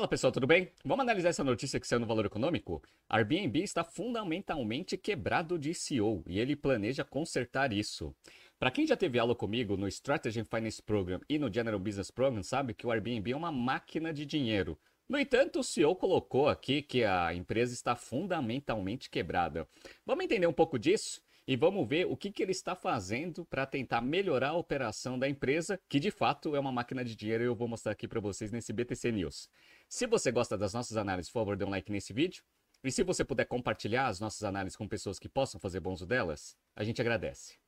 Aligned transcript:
Fala 0.00 0.08
pessoal, 0.08 0.32
tudo 0.32 0.46
bem? 0.46 0.72
Vamos 0.82 1.02
analisar 1.02 1.28
essa 1.28 1.44
notícia 1.44 1.78
que 1.78 1.86
saiu 1.86 2.00
no 2.00 2.06
Valor 2.06 2.24
Econômico? 2.24 2.82
Airbnb 3.06 3.62
está 3.62 3.84
fundamentalmente 3.84 4.96
quebrado 4.96 5.58
de 5.58 5.74
CEO 5.74 6.24
e 6.26 6.40
ele 6.40 6.56
planeja 6.56 7.04
consertar 7.04 7.70
isso. 7.70 8.16
Para 8.58 8.70
quem 8.70 8.86
já 8.86 8.96
teve 8.96 9.18
aula 9.18 9.34
comigo 9.34 9.76
no 9.76 9.86
Strategy 9.86 10.42
Finance 10.42 10.82
Program 10.82 11.20
e 11.28 11.38
no 11.38 11.52
General 11.52 11.78
Business 11.78 12.10
Program, 12.10 12.42
sabe 12.42 12.72
que 12.72 12.86
o 12.86 12.90
Airbnb 12.90 13.30
é 13.30 13.36
uma 13.36 13.52
máquina 13.52 14.10
de 14.10 14.24
dinheiro. 14.24 14.78
No 15.06 15.18
entanto, 15.18 15.60
o 15.60 15.62
CEO 15.62 15.94
colocou 15.94 16.48
aqui 16.48 16.80
que 16.80 17.04
a 17.04 17.34
empresa 17.34 17.74
está 17.74 17.94
fundamentalmente 17.94 19.10
quebrada. 19.10 19.68
Vamos 20.06 20.24
entender 20.24 20.46
um 20.46 20.52
pouco 20.54 20.78
disso? 20.78 21.20
E 21.50 21.56
vamos 21.56 21.84
ver 21.88 22.06
o 22.06 22.16
que, 22.16 22.30
que 22.30 22.44
ele 22.44 22.52
está 22.52 22.76
fazendo 22.76 23.44
para 23.44 23.66
tentar 23.66 24.00
melhorar 24.00 24.50
a 24.50 24.56
operação 24.56 25.18
da 25.18 25.28
empresa, 25.28 25.80
que 25.88 25.98
de 25.98 26.08
fato 26.08 26.54
é 26.54 26.60
uma 26.60 26.70
máquina 26.70 27.04
de 27.04 27.16
dinheiro 27.16 27.42
e 27.42 27.46
eu 27.46 27.56
vou 27.56 27.66
mostrar 27.66 27.90
aqui 27.90 28.06
para 28.06 28.20
vocês 28.20 28.52
nesse 28.52 28.72
BTC 28.72 29.10
News. 29.10 29.50
Se 29.88 30.06
você 30.06 30.30
gosta 30.30 30.56
das 30.56 30.72
nossas 30.74 30.96
análises, 30.96 31.28
por 31.28 31.40
favor, 31.40 31.56
dê 31.56 31.64
um 31.64 31.70
like 31.70 31.90
nesse 31.90 32.12
vídeo. 32.12 32.44
E 32.84 32.92
se 32.92 33.02
você 33.02 33.24
puder 33.24 33.46
compartilhar 33.46 34.06
as 34.06 34.20
nossas 34.20 34.44
análises 34.44 34.76
com 34.76 34.86
pessoas 34.86 35.18
que 35.18 35.28
possam 35.28 35.60
fazer 35.60 35.80
bom 35.80 35.92
uso 35.92 36.06
delas, 36.06 36.56
a 36.76 36.84
gente 36.84 37.00
agradece. 37.00 37.59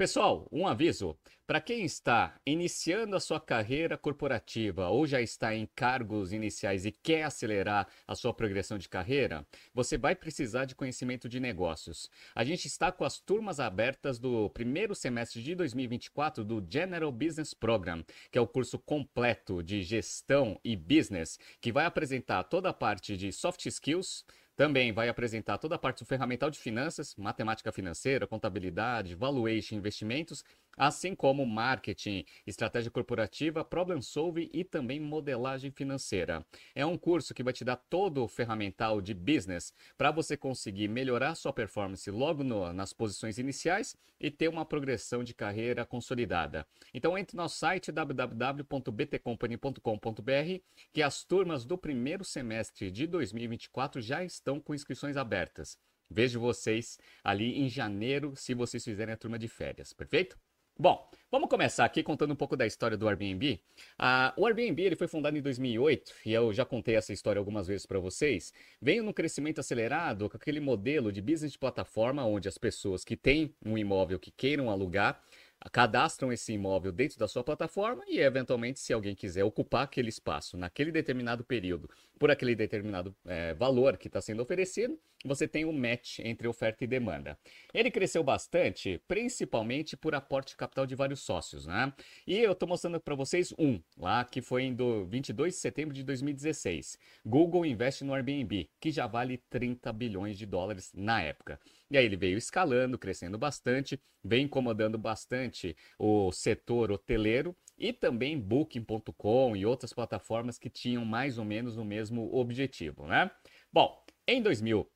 Pessoal, 0.00 0.48
um 0.50 0.66
aviso. 0.66 1.14
Para 1.46 1.60
quem 1.60 1.84
está 1.84 2.34
iniciando 2.46 3.14
a 3.14 3.20
sua 3.20 3.38
carreira 3.38 3.98
corporativa 3.98 4.88
ou 4.88 5.06
já 5.06 5.20
está 5.20 5.54
em 5.54 5.68
cargos 5.76 6.32
iniciais 6.32 6.86
e 6.86 6.90
quer 6.90 7.24
acelerar 7.24 7.86
a 8.06 8.14
sua 8.14 8.32
progressão 8.32 8.78
de 8.78 8.88
carreira, 8.88 9.46
você 9.74 9.98
vai 9.98 10.14
precisar 10.14 10.64
de 10.64 10.74
conhecimento 10.74 11.28
de 11.28 11.38
negócios. 11.38 12.08
A 12.34 12.44
gente 12.44 12.66
está 12.66 12.90
com 12.90 13.04
as 13.04 13.20
turmas 13.20 13.60
abertas 13.60 14.18
do 14.18 14.48
primeiro 14.48 14.94
semestre 14.94 15.42
de 15.42 15.54
2024 15.54 16.46
do 16.46 16.64
General 16.66 17.12
Business 17.12 17.52
Program, 17.52 18.02
que 18.30 18.38
é 18.38 18.40
o 18.40 18.46
curso 18.46 18.78
completo 18.78 19.62
de 19.62 19.82
gestão 19.82 20.58
e 20.64 20.74
business, 20.76 21.38
que 21.60 21.70
vai 21.70 21.84
apresentar 21.84 22.44
toda 22.44 22.70
a 22.70 22.72
parte 22.72 23.18
de 23.18 23.30
soft 23.32 23.66
skills, 23.66 24.24
também 24.60 24.92
vai 24.92 25.08
apresentar 25.08 25.56
toda 25.56 25.76
a 25.76 25.78
parte 25.78 26.00
do 26.00 26.04
ferramental 26.04 26.50
de 26.50 26.58
finanças, 26.58 27.16
matemática 27.16 27.72
financeira, 27.72 28.26
contabilidade, 28.26 29.14
valuation, 29.14 29.76
investimentos 29.76 30.44
assim 30.76 31.14
como 31.14 31.46
marketing, 31.46 32.24
estratégia 32.46 32.90
corporativa, 32.90 33.64
problem 33.64 34.00
solving 34.00 34.48
e 34.52 34.64
também 34.64 35.00
modelagem 35.00 35.70
financeira. 35.70 36.44
É 36.74 36.86
um 36.86 36.96
curso 36.96 37.34
que 37.34 37.42
vai 37.42 37.52
te 37.52 37.64
dar 37.64 37.76
todo 37.76 38.24
o 38.24 38.28
ferramental 38.28 39.00
de 39.00 39.14
business 39.14 39.74
para 39.96 40.10
você 40.10 40.36
conseguir 40.36 40.88
melhorar 40.88 41.34
sua 41.34 41.52
performance 41.52 42.10
logo 42.10 42.42
no, 42.42 42.72
nas 42.72 42.92
posições 42.92 43.38
iniciais 43.38 43.96
e 44.18 44.30
ter 44.30 44.48
uma 44.48 44.64
progressão 44.64 45.22
de 45.24 45.34
carreira 45.34 45.84
consolidada. 45.84 46.66
Então 46.92 47.16
entre 47.16 47.36
no 47.36 47.42
nosso 47.42 47.58
site 47.58 47.92
www.btcompany.com.br 47.92 50.62
que 50.92 51.02
as 51.02 51.24
turmas 51.24 51.64
do 51.64 51.78
primeiro 51.78 52.24
semestre 52.24 52.90
de 52.90 53.06
2024 53.06 54.00
já 54.00 54.24
estão 54.24 54.60
com 54.60 54.74
inscrições 54.74 55.16
abertas. 55.16 55.78
Vejo 56.10 56.40
vocês 56.40 56.98
ali 57.22 57.60
em 57.60 57.68
janeiro, 57.68 58.34
se 58.34 58.52
vocês 58.52 58.82
fizerem 58.82 59.14
a 59.14 59.16
turma 59.16 59.38
de 59.38 59.46
férias, 59.46 59.92
perfeito? 59.92 60.36
Bom, 60.80 61.06
vamos 61.30 61.50
começar 61.50 61.84
aqui 61.84 62.02
contando 62.02 62.32
um 62.32 62.34
pouco 62.34 62.56
da 62.56 62.66
história 62.66 62.96
do 62.96 63.06
Airbnb. 63.06 63.60
Ah, 63.98 64.32
o 64.34 64.46
Airbnb 64.46 64.82
ele 64.82 64.96
foi 64.96 65.06
fundado 65.06 65.36
em 65.36 65.42
2008 65.42 66.10
e 66.24 66.32
eu 66.32 66.54
já 66.54 66.64
contei 66.64 66.96
essa 66.96 67.12
história 67.12 67.38
algumas 67.38 67.66
vezes 67.66 67.84
para 67.84 67.98
vocês. 67.98 68.50
Veio 68.80 69.02
num 69.02 69.12
crescimento 69.12 69.58
acelerado 69.58 70.26
com 70.30 70.38
aquele 70.38 70.58
modelo 70.58 71.12
de 71.12 71.20
business 71.20 71.52
de 71.52 71.58
plataforma 71.58 72.24
onde 72.24 72.48
as 72.48 72.56
pessoas 72.56 73.04
que 73.04 73.14
têm 73.14 73.54
um 73.62 73.76
imóvel 73.76 74.18
que 74.18 74.30
queiram 74.30 74.70
alugar 74.70 75.22
cadastram 75.68 76.32
esse 76.32 76.52
imóvel 76.52 76.92
dentro 76.92 77.18
da 77.18 77.28
sua 77.28 77.44
plataforma 77.44 78.02
e, 78.06 78.18
eventualmente, 78.18 78.80
se 78.80 78.92
alguém 78.92 79.14
quiser 79.14 79.44
ocupar 79.44 79.84
aquele 79.84 80.08
espaço 80.08 80.56
naquele 80.56 80.90
determinado 80.90 81.44
período 81.44 81.90
por 82.18 82.30
aquele 82.30 82.54
determinado 82.54 83.14
é, 83.26 83.52
valor 83.54 83.96
que 83.96 84.06
está 84.06 84.20
sendo 84.20 84.42
oferecido, 84.42 84.98
você 85.24 85.46
tem 85.46 85.64
um 85.64 85.72
match 85.72 86.18
entre 86.20 86.48
oferta 86.48 86.82
e 86.82 86.86
demanda. 86.86 87.38
Ele 87.74 87.90
cresceu 87.90 88.22
bastante, 88.22 89.00
principalmente 89.06 89.96
por 89.96 90.14
aporte 90.14 90.50
de 90.50 90.56
capital 90.56 90.86
de 90.86 90.94
vários 90.94 91.20
sócios, 91.20 91.66
né? 91.66 91.92
E 92.26 92.38
eu 92.38 92.52
estou 92.52 92.68
mostrando 92.68 92.98
para 92.98 93.14
vocês 93.14 93.52
um, 93.58 93.80
lá 93.98 94.24
que 94.24 94.40
foi 94.40 94.62
em 94.62 94.74
22 95.06 95.54
de 95.54 95.60
setembro 95.60 95.94
de 95.94 96.02
2016. 96.02 96.98
Google 97.24 97.66
investe 97.66 98.02
no 98.02 98.14
Airbnb, 98.14 98.70
que 98.80 98.90
já 98.90 99.06
vale 99.06 99.36
30 99.50 99.92
bilhões 99.92 100.38
de 100.38 100.46
dólares 100.46 100.90
na 100.94 101.20
época. 101.20 101.60
E 101.90 101.98
aí 101.98 102.04
ele 102.04 102.16
veio 102.16 102.38
escalando, 102.38 102.98
crescendo 102.98 103.36
bastante, 103.36 104.00
vem 104.22 104.44
incomodando 104.44 104.96
bastante 104.96 105.76
o 105.98 106.30
setor 106.30 106.92
hoteleiro 106.92 107.56
e 107.76 107.92
também 107.92 108.38
Booking.com 108.38 109.56
e 109.56 109.66
outras 109.66 109.92
plataformas 109.92 110.58
que 110.58 110.70
tinham 110.70 111.04
mais 111.04 111.36
ou 111.38 111.44
menos 111.44 111.76
o 111.76 111.84
mesmo 111.84 112.32
objetivo, 112.34 113.06
né? 113.06 113.30
Bom, 113.72 114.04
em 114.26 114.40
2000 114.40 114.88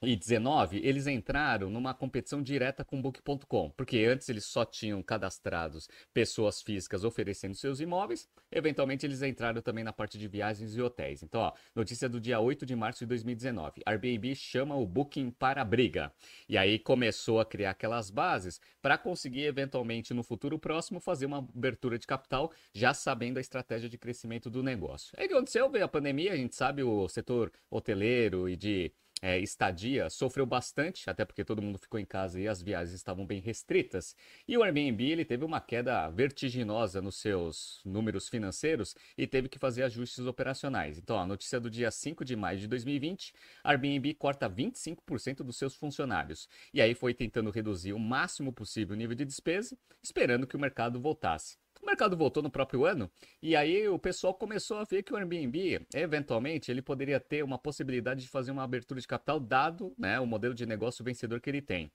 2019, 0.00 0.80
eles 0.84 1.06
entraram 1.06 1.70
numa 1.70 1.94
competição 1.94 2.42
direta 2.42 2.84
com 2.84 3.00
Book.com, 3.00 3.70
porque 3.70 4.04
antes 4.04 4.28
eles 4.28 4.44
só 4.44 4.64
tinham 4.64 5.02
cadastrados 5.02 5.88
pessoas 6.12 6.60
físicas 6.60 7.04
oferecendo 7.04 7.54
seus 7.54 7.80
imóveis, 7.80 8.28
eventualmente 8.50 9.06
eles 9.06 9.22
entraram 9.22 9.62
também 9.62 9.84
na 9.84 9.92
parte 9.92 10.18
de 10.18 10.28
viagens 10.28 10.76
e 10.76 10.82
hotéis. 10.82 11.22
Então, 11.22 11.40
ó, 11.40 11.52
notícia 11.74 12.08
do 12.08 12.20
dia 12.20 12.40
8 12.40 12.66
de 12.66 12.76
março 12.76 13.00
de 13.00 13.06
2019, 13.06 13.82
Airbnb 13.86 14.34
chama 14.34 14.76
o 14.76 14.86
Booking 14.86 15.30
para 15.30 15.62
a 15.62 15.64
briga. 15.64 16.12
E 16.48 16.58
aí 16.58 16.78
começou 16.78 17.40
a 17.40 17.44
criar 17.44 17.70
aquelas 17.70 18.10
bases 18.10 18.60
para 18.82 18.98
conseguir 18.98 19.44
eventualmente 19.44 20.12
no 20.12 20.22
futuro 20.22 20.58
próximo 20.58 21.00
fazer 21.00 21.26
uma 21.26 21.38
abertura 21.38 21.98
de 21.98 22.06
capital, 22.06 22.52
já 22.72 22.92
sabendo 22.92 23.38
a 23.38 23.40
estratégia 23.40 23.88
de 23.88 23.96
crescimento 23.96 24.50
do 24.50 24.62
negócio. 24.62 25.12
Aí 25.16 25.26
o 25.26 25.28
que 25.28 25.34
aconteceu? 25.34 25.70
Veio 25.70 25.84
a 25.84 25.88
pandemia, 25.88 26.32
a 26.32 26.36
gente 26.36 26.54
sabe 26.54 26.82
o 26.82 27.08
setor 27.08 27.52
hoteleiro 27.70 28.48
e 28.48 28.56
de 28.56 28.92
é, 29.24 29.38
estadia 29.38 30.10
sofreu 30.10 30.44
bastante, 30.44 31.08
até 31.08 31.24
porque 31.24 31.42
todo 31.42 31.62
mundo 31.62 31.78
ficou 31.78 31.98
em 31.98 32.04
casa 32.04 32.38
e 32.38 32.46
as 32.46 32.60
viagens 32.60 32.94
estavam 32.94 33.24
bem 33.24 33.40
restritas. 33.40 34.14
E 34.46 34.54
o 34.58 34.62
Airbnb 34.62 35.02
ele 35.02 35.24
teve 35.24 35.46
uma 35.46 35.62
queda 35.62 36.10
vertiginosa 36.10 37.00
nos 37.00 37.16
seus 37.16 37.80
números 37.86 38.28
financeiros 38.28 38.94
e 39.16 39.26
teve 39.26 39.48
que 39.48 39.58
fazer 39.58 39.82
ajustes 39.84 40.26
operacionais. 40.26 40.98
Então, 40.98 41.18
a 41.18 41.24
notícia 41.24 41.58
do 41.58 41.70
dia 41.70 41.90
5 41.90 42.22
de 42.22 42.36
maio 42.36 42.58
de 42.58 42.68
2020, 42.68 43.32
a 43.62 43.70
Airbnb 43.70 44.12
corta 44.12 44.46
25% 44.46 45.36
dos 45.36 45.56
seus 45.56 45.74
funcionários. 45.74 46.46
E 46.74 46.82
aí 46.82 46.94
foi 46.94 47.14
tentando 47.14 47.48
reduzir 47.50 47.94
o 47.94 47.98
máximo 47.98 48.52
possível 48.52 48.94
o 48.94 48.98
nível 48.98 49.16
de 49.16 49.24
despesa, 49.24 49.74
esperando 50.02 50.46
que 50.46 50.54
o 50.54 50.60
mercado 50.60 51.00
voltasse. 51.00 51.56
O 51.84 51.86
mercado 51.86 52.16
voltou 52.16 52.42
no 52.42 52.50
próprio 52.50 52.86
ano 52.86 53.10
e 53.42 53.54
aí 53.54 53.86
o 53.88 53.98
pessoal 53.98 54.32
começou 54.32 54.78
a 54.78 54.84
ver 54.84 55.02
que 55.02 55.12
o 55.12 55.16
Airbnb, 55.18 55.86
eventualmente, 55.94 56.70
ele 56.70 56.80
poderia 56.80 57.20
ter 57.20 57.44
uma 57.44 57.58
possibilidade 57.58 58.22
de 58.22 58.28
fazer 58.28 58.50
uma 58.52 58.62
abertura 58.62 58.98
de 58.98 59.06
capital 59.06 59.38
dado 59.38 59.94
né, 59.98 60.18
o 60.18 60.26
modelo 60.26 60.54
de 60.54 60.64
negócio 60.64 61.04
vencedor 61.04 61.42
que 61.42 61.50
ele 61.50 61.60
tem. 61.60 61.92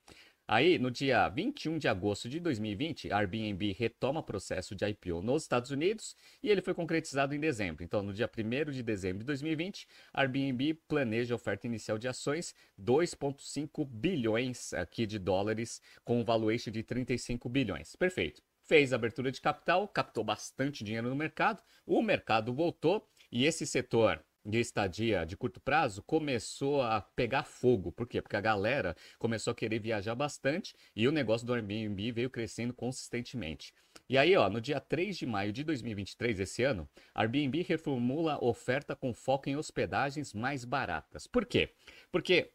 Aí, 0.48 0.78
no 0.78 0.92
dia 0.92 1.28
21 1.28 1.80
de 1.80 1.88
agosto 1.88 2.30
de 2.30 2.40
2020, 2.40 3.12
a 3.12 3.18
Airbnb 3.18 3.72
retoma 3.72 4.20
o 4.20 4.24
processo 4.24 4.76
de 4.76 4.86
IPO 4.86 5.24
nos 5.24 5.42
Estados 5.42 5.72
Unidos 5.72 6.16
e 6.44 6.52
ele 6.52 6.62
foi 6.62 6.76
concretizado 6.76 7.34
em 7.34 7.40
dezembro. 7.40 7.84
Então, 7.84 8.04
no 8.04 8.14
dia 8.14 8.30
1 8.30 8.72
de 8.72 8.84
dezembro 8.84 9.20
de 9.20 9.26
2020, 9.26 9.88
a 10.14 10.22
Airbnb 10.22 10.76
planeja 10.88 11.34
a 11.34 11.38
oferta 11.38 11.66
inicial 11.66 11.98
de 11.98 12.08
ações 12.08 12.54
2,5 12.80 13.84
bilhões 13.88 14.72
aqui 14.72 15.08
de 15.08 15.18
dólares 15.18 15.82
com 16.06 16.20
um 16.20 16.24
valuation 16.24 16.70
de 16.70 16.84
35 16.84 17.50
bilhões. 17.50 17.96
Perfeito 17.96 18.49
fez 18.70 18.94
abertura 18.94 19.32
de 19.32 19.42
capital, 19.42 19.88
captou 19.88 20.24
bastante 20.24 20.84
dinheiro 20.84 21.10
no 21.10 21.16
mercado, 21.16 21.64
o 21.88 22.04
mercado 22.04 22.54
voltou 22.54 23.04
e 23.32 23.44
esse 23.44 23.66
setor 23.66 24.24
de 24.46 24.60
estadia 24.60 25.26
de 25.26 25.36
curto 25.36 25.60
prazo 25.60 26.04
começou 26.04 26.84
a 26.84 27.02
pegar 27.02 27.44
fogo. 27.44 27.92
Por 27.92 28.08
quê? 28.08 28.22
Porque 28.22 28.36
a 28.36 28.42
galera 28.42 28.96
começou 29.18 29.52
a 29.52 29.56
querer 29.56 29.80
viajar 29.80 30.14
bastante 30.14 30.76
e 30.96 31.08
o 31.08 31.12
negócio 31.12 31.48
do 31.48 31.54
Airbnb 31.56 32.12
veio 32.12 32.30
crescendo 32.30 32.72
consistentemente. 32.72 33.74
E 34.08 34.20
aí, 34.20 34.36
ó, 34.36 34.48
no 34.48 34.62
dia 34.62 34.80
3 34.80 35.18
de 35.18 35.26
maio 35.26 35.52
de 35.52 35.64
2023, 35.64 36.40
esse 36.40 36.62
ano, 36.64 36.88
a 37.14 37.22
Airbnb 37.22 37.64
reformula 37.64 38.38
oferta 38.40 38.96
com 38.96 39.16
foco 39.16 39.50
em 39.50 39.58
hospedagens 39.58 40.32
mais 40.32 40.64
baratas. 40.64 41.26
Por 41.26 41.44
quê? 41.44 41.74
Porque 42.12 42.52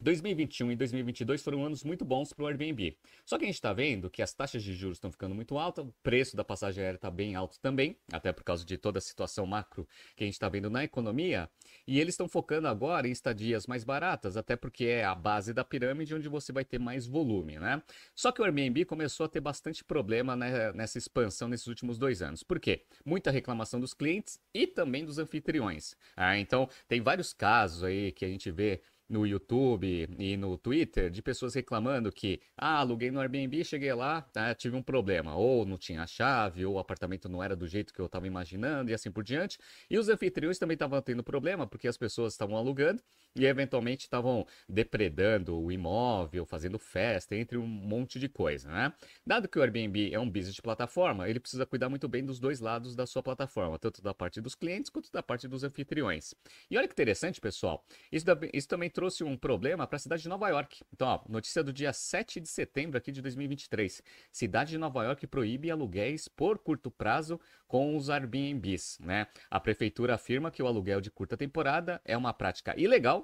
2021 0.00 0.72
e 0.72 0.76
2022 0.76 1.42
foram 1.42 1.64
anos 1.64 1.84
muito 1.84 2.04
bons 2.04 2.32
para 2.32 2.44
o 2.44 2.46
Airbnb. 2.46 2.96
Só 3.24 3.38
que 3.38 3.44
a 3.44 3.46
gente 3.46 3.54
está 3.54 3.72
vendo 3.72 4.10
que 4.10 4.22
as 4.22 4.32
taxas 4.32 4.62
de 4.62 4.74
juros 4.74 4.96
estão 4.96 5.10
ficando 5.10 5.34
muito 5.34 5.56
altas, 5.58 5.84
o 5.84 5.94
preço 6.02 6.36
da 6.36 6.44
passagem 6.44 6.82
aérea 6.82 6.96
está 6.96 7.10
bem 7.10 7.34
alto 7.34 7.58
também, 7.60 7.96
até 8.12 8.32
por 8.32 8.44
causa 8.44 8.64
de 8.64 8.76
toda 8.76 8.98
a 8.98 9.02
situação 9.02 9.46
macro 9.46 9.88
que 10.16 10.24
a 10.24 10.26
gente 10.26 10.34
está 10.34 10.48
vendo 10.48 10.68
na 10.68 10.84
economia. 10.84 11.48
E 11.86 12.00
eles 12.00 12.14
estão 12.14 12.28
focando 12.28 12.68
agora 12.68 13.08
em 13.08 13.12
estadias 13.12 13.66
mais 13.66 13.84
baratas, 13.84 14.36
até 14.36 14.56
porque 14.56 14.84
é 14.84 15.04
a 15.04 15.14
base 15.14 15.52
da 15.52 15.64
pirâmide 15.64 16.14
onde 16.14 16.28
você 16.28 16.52
vai 16.52 16.64
ter 16.64 16.78
mais 16.78 17.06
volume, 17.06 17.58
né? 17.58 17.82
Só 18.14 18.32
que 18.32 18.40
o 18.40 18.44
Airbnb 18.44 18.84
começou 18.84 19.26
a 19.26 19.28
ter 19.28 19.40
bastante 19.40 19.84
problema 19.84 20.36
né, 20.36 20.72
nessa 20.72 20.98
expansão 20.98 21.48
nesses 21.48 21.66
últimos 21.66 21.98
dois 21.98 22.22
anos. 22.22 22.42
Por 22.42 22.60
quê? 22.60 22.84
Muita 23.04 23.30
reclamação 23.30 23.80
dos 23.80 23.94
clientes 23.94 24.38
e 24.52 24.66
também 24.66 25.04
dos 25.04 25.18
anfitriões. 25.18 25.96
Ah, 26.16 26.38
então, 26.38 26.68
tem 26.88 27.00
vários 27.00 27.32
casos 27.32 27.84
aí 27.84 28.12
que 28.12 28.24
a 28.24 28.28
gente 28.28 28.50
vê 28.50 28.82
no 29.08 29.26
YouTube 29.26 30.08
e 30.18 30.36
no 30.36 30.56
Twitter 30.56 31.10
de 31.10 31.22
pessoas 31.22 31.54
reclamando 31.54 32.10
que, 32.10 32.40
ah, 32.56 32.78
aluguei 32.78 33.10
no 33.10 33.20
Airbnb, 33.20 33.64
cheguei 33.64 33.92
lá, 33.92 34.22
tá, 34.22 34.54
tive 34.54 34.76
um 34.76 34.82
problema, 34.82 35.34
ou 35.34 35.66
não 35.66 35.76
tinha 35.76 36.06
chave, 36.06 36.64
ou 36.64 36.74
o 36.74 36.78
apartamento 36.78 37.28
não 37.28 37.42
era 37.42 37.54
do 37.54 37.66
jeito 37.66 37.92
que 37.92 38.00
eu 38.00 38.06
estava 38.06 38.26
imaginando 38.26 38.90
e 38.90 38.94
assim 38.94 39.10
por 39.10 39.22
diante. 39.22 39.58
E 39.90 39.98
os 39.98 40.08
anfitriões 40.08 40.58
também 40.58 40.74
estavam 40.74 41.00
tendo 41.02 41.22
problema 41.22 41.66
porque 41.66 41.88
as 41.88 41.96
pessoas 41.96 42.32
estavam 42.32 42.56
alugando 42.56 43.02
e 43.36 43.46
eventualmente 43.46 44.04
estavam 44.04 44.46
depredando 44.68 45.58
o 45.60 45.72
imóvel, 45.72 46.44
fazendo 46.46 46.78
festa, 46.78 47.34
entre 47.34 47.58
um 47.58 47.66
monte 47.66 48.18
de 48.18 48.28
coisa, 48.28 48.70
né? 48.70 48.92
Dado 49.26 49.48
que 49.48 49.58
o 49.58 49.62
Airbnb 49.62 50.12
é 50.12 50.18
um 50.18 50.30
business 50.30 50.54
de 50.54 50.62
plataforma, 50.62 51.28
ele 51.28 51.40
precisa 51.40 51.66
cuidar 51.66 51.88
muito 51.88 52.08
bem 52.08 52.24
dos 52.24 52.38
dois 52.38 52.60
lados 52.60 52.94
da 52.94 53.06
sua 53.06 53.22
plataforma, 53.22 53.78
tanto 53.78 54.02
da 54.02 54.14
parte 54.14 54.40
dos 54.40 54.54
clientes 54.54 54.90
quanto 54.90 55.10
da 55.10 55.22
parte 55.22 55.48
dos 55.48 55.64
anfitriões. 55.64 56.34
E 56.70 56.78
olha 56.78 56.86
que 56.86 56.94
interessante, 56.94 57.40
pessoal, 57.40 57.84
isso, 58.12 58.24
isso 58.52 58.68
também 58.68 58.88
trouxe 58.88 59.24
um 59.24 59.36
problema 59.36 59.86
para 59.86 59.96
a 59.96 60.00
cidade 60.00 60.22
de 60.22 60.28
Nova 60.28 60.48
York. 60.48 60.82
Então, 60.92 61.08
ó, 61.08 61.20
notícia 61.28 61.62
do 61.62 61.72
dia 61.72 61.92
7 61.92 62.40
de 62.40 62.48
setembro 62.48 62.96
aqui 62.96 63.10
de 63.10 63.20
2023. 63.20 64.02
Cidade 64.30 64.70
de 64.70 64.78
Nova 64.78 65.04
York 65.04 65.26
proíbe 65.26 65.70
aluguéis 65.70 66.28
por 66.28 66.58
curto 66.58 66.90
prazo 66.90 67.40
com 67.66 67.96
os 67.96 68.08
Airbnbs, 68.08 68.98
né? 69.00 69.26
A 69.50 69.58
prefeitura 69.58 70.14
afirma 70.14 70.50
que 70.50 70.62
o 70.62 70.66
aluguel 70.66 71.00
de 71.00 71.10
curta 71.10 71.36
temporada 71.36 72.00
é 72.04 72.16
uma 72.16 72.32
prática 72.32 72.78
ilegal 72.78 73.23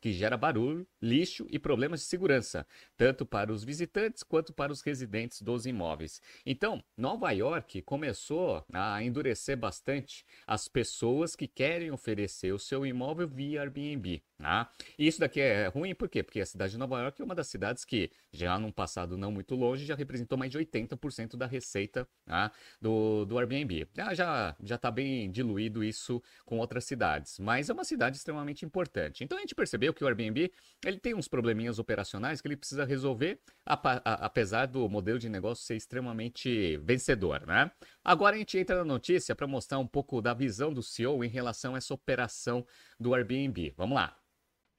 que 0.00 0.12
gera 0.12 0.36
barulho, 0.36 0.86
lixo 1.00 1.46
e 1.50 1.58
problemas 1.58 2.00
de 2.00 2.06
segurança, 2.06 2.66
tanto 2.96 3.26
para 3.26 3.52
os 3.52 3.64
visitantes 3.64 4.22
quanto 4.22 4.52
para 4.52 4.72
os 4.72 4.80
residentes 4.82 5.42
dos 5.42 5.66
imóveis. 5.66 6.20
Então, 6.44 6.82
Nova 6.96 7.30
York 7.32 7.82
começou 7.82 8.64
a 8.72 9.02
endurecer 9.02 9.56
bastante 9.56 10.24
as 10.46 10.68
pessoas 10.68 11.36
que 11.36 11.46
querem 11.46 11.90
oferecer 11.90 12.52
o 12.52 12.58
seu 12.58 12.86
imóvel 12.86 13.28
via 13.28 13.60
Airbnb. 13.60 14.22
Tá? 14.38 14.70
E 14.98 15.06
isso 15.06 15.20
daqui 15.20 15.38
é 15.38 15.66
ruim 15.66 15.94
por 15.94 16.08
quê? 16.08 16.22
Porque 16.22 16.40
a 16.40 16.46
cidade 16.46 16.72
de 16.72 16.78
Nova 16.78 16.98
York 16.98 17.20
é 17.20 17.24
uma 17.24 17.34
das 17.34 17.48
cidades 17.48 17.84
que, 17.84 18.10
já 18.32 18.58
num 18.58 18.72
passado 18.72 19.18
não 19.18 19.30
muito 19.30 19.54
longe, 19.54 19.84
já 19.84 19.94
representou 19.94 20.38
mais 20.38 20.50
de 20.50 20.58
80% 20.58 21.36
da 21.36 21.46
receita 21.46 22.08
tá? 22.24 22.50
do, 22.80 23.26
do 23.26 23.38
Airbnb. 23.38 23.86
Já 24.14 24.56
já 24.62 24.76
está 24.76 24.90
bem 24.90 25.30
diluído 25.30 25.84
isso 25.84 26.22
com 26.46 26.58
outras 26.58 26.84
cidades, 26.84 27.38
mas 27.38 27.68
é 27.68 27.72
uma 27.72 27.84
cidade 27.84 28.16
extremamente 28.16 28.64
importante. 28.64 29.22
Então 29.24 29.36
a 29.36 29.40
gente 29.40 29.54
percebeu 29.54 29.89
que 29.92 30.04
o 30.04 30.06
Airbnb 30.06 30.52
ele 30.84 30.98
tem 30.98 31.14
uns 31.14 31.28
probleminhas 31.28 31.78
operacionais 31.78 32.40
que 32.40 32.48
ele 32.48 32.56
precisa 32.56 32.84
resolver, 32.84 33.40
apesar 33.66 34.66
do 34.66 34.88
modelo 34.88 35.18
de 35.18 35.28
negócio 35.28 35.64
ser 35.64 35.76
extremamente 35.76 36.78
vencedor. 36.78 37.46
Né? 37.46 37.70
Agora 38.04 38.36
a 38.36 38.38
gente 38.38 38.58
entra 38.58 38.76
na 38.76 38.84
notícia 38.84 39.34
para 39.34 39.46
mostrar 39.46 39.78
um 39.78 39.86
pouco 39.86 40.22
da 40.22 40.32
visão 40.32 40.72
do 40.72 40.82
CEO 40.82 41.24
em 41.24 41.28
relação 41.28 41.74
a 41.74 41.78
essa 41.78 41.92
operação 41.92 42.66
do 42.98 43.14
Airbnb. 43.14 43.74
Vamos 43.76 43.94
lá. 43.94 44.19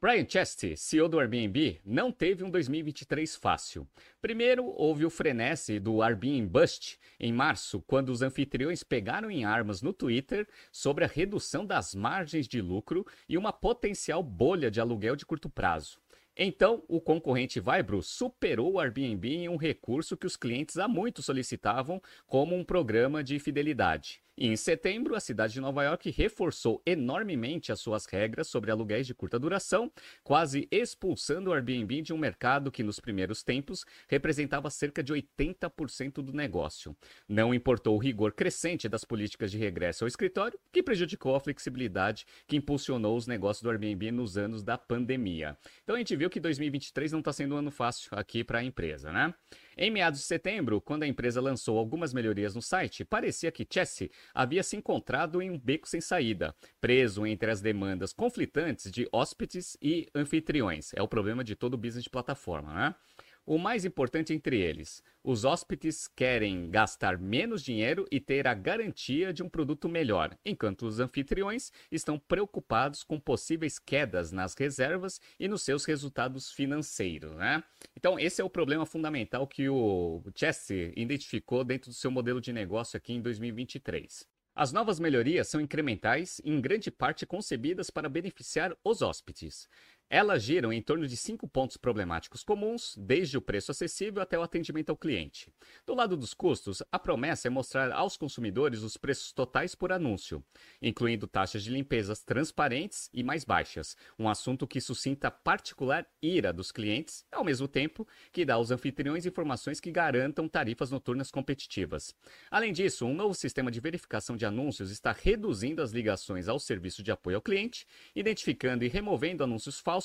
Brian 0.01 0.25
Chesty, 0.27 0.75
CEO 0.75 1.07
do 1.07 1.19
Airbnb, 1.19 1.79
não 1.85 2.11
teve 2.11 2.43
um 2.43 2.49
2023 2.49 3.35
fácil. 3.35 3.87
Primeiro, 4.19 4.65
houve 4.65 5.05
o 5.05 5.11
frenesi 5.11 5.79
do 5.79 6.01
Airbnb 6.01 6.47
Bust 6.47 6.97
em 7.19 7.31
março, 7.31 7.83
quando 7.85 8.09
os 8.09 8.23
anfitriões 8.23 8.81
pegaram 8.81 9.29
em 9.29 9.45
armas 9.45 9.83
no 9.83 9.93
Twitter 9.93 10.47
sobre 10.71 11.03
a 11.03 11.07
redução 11.07 11.67
das 11.67 11.93
margens 11.93 12.47
de 12.47 12.59
lucro 12.59 13.05
e 13.29 13.37
uma 13.37 13.53
potencial 13.53 14.23
bolha 14.23 14.71
de 14.71 14.81
aluguel 14.81 15.15
de 15.15 15.23
curto 15.23 15.47
prazo. 15.47 15.99
Então, 16.35 16.83
o 16.87 16.99
concorrente 16.99 17.59
Vibro 17.59 18.01
superou 18.01 18.71
o 18.71 18.79
Airbnb 18.79 19.27
em 19.31 19.49
um 19.49 19.55
recurso 19.55 20.17
que 20.17 20.25
os 20.25 20.35
clientes 20.35 20.77
há 20.77 20.87
muito 20.87 21.21
solicitavam 21.21 22.01
como 22.25 22.55
um 22.55 22.63
programa 22.63 23.23
de 23.23 23.37
fidelidade. 23.37 24.23
Em 24.43 24.55
setembro, 24.55 25.13
a 25.13 25.19
cidade 25.19 25.53
de 25.53 25.61
Nova 25.61 25.83
York 25.83 26.09
reforçou 26.09 26.81
enormemente 26.83 27.71
as 27.71 27.79
suas 27.79 28.07
regras 28.07 28.47
sobre 28.47 28.71
aluguéis 28.71 29.05
de 29.05 29.13
curta 29.13 29.37
duração, 29.37 29.91
quase 30.23 30.67
expulsando 30.71 31.51
o 31.51 31.53
Airbnb 31.53 32.01
de 32.01 32.11
um 32.11 32.17
mercado 32.17 32.71
que 32.71 32.81
nos 32.81 32.99
primeiros 32.99 33.43
tempos 33.43 33.85
representava 34.09 34.67
cerca 34.71 35.03
de 35.03 35.13
80% 35.13 36.23
do 36.23 36.33
negócio. 36.33 36.97
Não 37.29 37.53
importou 37.53 37.95
o 37.95 37.99
rigor 37.99 38.33
crescente 38.33 38.89
das 38.89 39.05
políticas 39.05 39.51
de 39.51 39.59
regresso 39.59 40.05
ao 40.05 40.07
escritório, 40.07 40.57
que 40.73 40.81
prejudicou 40.81 41.35
a 41.35 41.39
flexibilidade 41.39 42.25
que 42.47 42.57
impulsionou 42.57 43.15
os 43.15 43.27
negócios 43.27 43.61
do 43.61 43.69
Airbnb 43.69 44.11
nos 44.11 44.39
anos 44.39 44.63
da 44.63 44.75
pandemia. 44.75 45.55
Então 45.83 45.95
a 45.95 45.99
gente 45.99 46.15
viu 46.15 46.31
que 46.31 46.39
2023 46.39 47.11
não 47.11 47.19
está 47.19 47.31
sendo 47.31 47.53
um 47.53 47.59
ano 47.59 47.69
fácil 47.69 48.09
aqui 48.13 48.43
para 48.43 48.57
a 48.57 48.63
empresa, 48.63 49.11
né? 49.11 49.35
Em 49.77 49.89
meados 49.89 50.19
de 50.19 50.25
setembro, 50.25 50.81
quando 50.81 51.03
a 51.03 51.07
empresa 51.07 51.39
lançou 51.39 51.77
algumas 51.77 52.13
melhorias 52.13 52.53
no 52.53 52.61
site, 52.61 53.05
parecia 53.05 53.51
que 53.51 53.67
Chessie 53.69 54.11
havia 54.33 54.63
se 54.63 54.75
encontrado 54.75 55.41
em 55.41 55.49
um 55.49 55.57
beco 55.57 55.87
sem 55.87 56.01
saída, 56.01 56.53
preso 56.79 57.25
entre 57.25 57.49
as 57.49 57.61
demandas 57.61 58.11
conflitantes 58.11 58.91
de 58.91 59.07
hóspedes 59.11 59.77
e 59.81 60.07
anfitriões. 60.13 60.91
É 60.93 61.01
o 61.01 61.07
problema 61.07 61.43
de 61.43 61.55
todo 61.55 61.77
business 61.77 62.03
de 62.03 62.09
plataforma, 62.09 62.73
né? 62.73 62.95
O 63.43 63.57
mais 63.57 63.85
importante 63.85 64.33
entre 64.33 64.61
eles, 64.61 65.01
os 65.23 65.45
hóspedes 65.45 66.07
querem 66.07 66.69
gastar 66.69 67.17
menos 67.17 67.63
dinheiro 67.63 68.05
e 68.11 68.19
ter 68.19 68.47
a 68.47 68.53
garantia 68.53 69.33
de 69.33 69.41
um 69.41 69.49
produto 69.49 69.89
melhor, 69.89 70.37
enquanto 70.45 70.85
os 70.85 70.99
anfitriões 70.99 71.71
estão 71.91 72.19
preocupados 72.19 73.03
com 73.03 73.19
possíveis 73.19 73.79
quedas 73.79 74.31
nas 74.31 74.53
reservas 74.53 75.19
e 75.39 75.47
nos 75.47 75.63
seus 75.63 75.85
resultados 75.85 76.51
financeiros. 76.51 77.31
Né? 77.35 77.63
Então, 77.97 78.19
esse 78.19 78.41
é 78.41 78.43
o 78.43 78.49
problema 78.49 78.85
fundamental 78.85 79.47
que 79.47 79.67
o 79.67 80.21
Chester 80.35 80.93
identificou 80.95 81.63
dentro 81.63 81.89
do 81.89 81.95
seu 81.95 82.11
modelo 82.11 82.39
de 82.39 82.53
negócio 82.53 82.95
aqui 82.95 83.13
em 83.13 83.21
2023. 83.21 84.29
As 84.53 84.73
novas 84.73 84.99
melhorias 84.99 85.47
são 85.47 85.61
incrementais 85.61 86.39
e, 86.43 86.51
em 86.51 86.59
grande 86.59 86.91
parte, 86.91 87.25
concebidas 87.25 87.89
para 87.89 88.09
beneficiar 88.09 88.75
os 88.83 89.01
hóspedes. 89.01 89.67
Elas 90.13 90.43
giram 90.43 90.73
em 90.73 90.81
torno 90.81 91.07
de 91.07 91.15
cinco 91.15 91.47
pontos 91.47 91.77
problemáticos 91.77 92.43
comuns, 92.43 92.97
desde 92.97 93.37
o 93.37 93.41
preço 93.41 93.71
acessível 93.71 94.21
até 94.21 94.37
o 94.37 94.41
atendimento 94.41 94.89
ao 94.89 94.97
cliente. 94.97 95.49
Do 95.87 95.95
lado 95.95 96.17
dos 96.17 96.33
custos, 96.33 96.83
a 96.91 96.99
promessa 96.99 97.47
é 97.47 97.49
mostrar 97.49 97.93
aos 97.93 98.17
consumidores 98.17 98.81
os 98.81 98.97
preços 98.97 99.31
totais 99.31 99.73
por 99.73 99.89
anúncio, 99.89 100.43
incluindo 100.81 101.27
taxas 101.27 101.63
de 101.63 101.69
limpezas 101.71 102.21
transparentes 102.25 103.09
e 103.13 103.23
mais 103.23 103.45
baixas, 103.45 103.95
um 104.19 104.27
assunto 104.27 104.67
que 104.67 104.81
suscita 104.81 105.31
particular 105.31 106.05
ira 106.21 106.51
dos 106.51 106.73
clientes, 106.73 107.25
ao 107.31 107.45
mesmo 107.45 107.65
tempo 107.65 108.05
que 108.33 108.43
dá 108.43 108.55
aos 108.55 108.69
anfitriões 108.69 109.25
informações 109.25 109.79
que 109.79 109.93
garantam 109.93 110.45
tarifas 110.45 110.91
noturnas 110.91 111.31
competitivas. 111.31 112.13
Além 112.49 112.73
disso, 112.73 113.05
um 113.05 113.13
novo 113.13 113.33
sistema 113.33 113.71
de 113.71 113.79
verificação 113.79 114.35
de 114.35 114.45
anúncios 114.45 114.91
está 114.91 115.13
reduzindo 115.13 115.81
as 115.81 115.91
ligações 115.91 116.49
ao 116.49 116.59
serviço 116.59 117.01
de 117.01 117.13
apoio 117.13 117.37
ao 117.37 117.41
cliente, 117.41 117.87
identificando 118.13 118.83
e 118.83 118.89
removendo 118.89 119.41
anúncios 119.41 119.79
falsos 119.79 120.00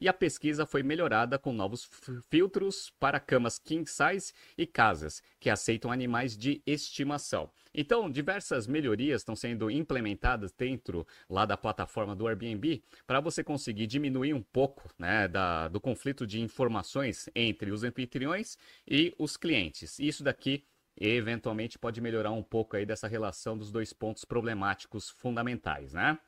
e 0.00 0.08
a 0.08 0.12
pesquisa 0.12 0.66
foi 0.66 0.82
melhorada 0.82 1.38
com 1.38 1.52
novos 1.52 1.88
filtros 2.30 2.92
para 2.98 3.20
camas 3.20 3.58
king 3.58 3.88
size 3.88 4.32
e 4.56 4.66
casas 4.66 5.22
que 5.40 5.50
aceitam 5.50 5.90
animais 5.90 6.36
de 6.36 6.62
estimação. 6.66 7.50
Então, 7.74 8.10
diversas 8.10 8.66
melhorias 8.66 9.20
estão 9.20 9.36
sendo 9.36 9.70
implementadas 9.70 10.52
dentro 10.52 11.06
lá 11.28 11.46
da 11.46 11.56
plataforma 11.56 12.14
do 12.14 12.26
Airbnb 12.26 12.82
para 13.06 13.20
você 13.20 13.44
conseguir 13.44 13.86
diminuir 13.86 14.34
um 14.34 14.42
pouco 14.42 14.88
né, 14.98 15.28
da, 15.28 15.68
do 15.68 15.80
conflito 15.80 16.26
de 16.26 16.40
informações 16.40 17.28
entre 17.34 17.70
os 17.70 17.84
anfitriões 17.84 18.58
e 18.86 19.14
os 19.18 19.36
clientes. 19.36 19.98
Isso 19.98 20.24
daqui 20.24 20.64
eventualmente 21.00 21.78
pode 21.78 22.00
melhorar 22.00 22.32
um 22.32 22.42
pouco 22.42 22.76
aí 22.76 22.84
dessa 22.84 23.06
relação 23.06 23.56
dos 23.56 23.70
dois 23.70 23.92
pontos 23.92 24.24
problemáticos 24.24 25.10
fundamentais, 25.10 25.92
né? 25.92 26.18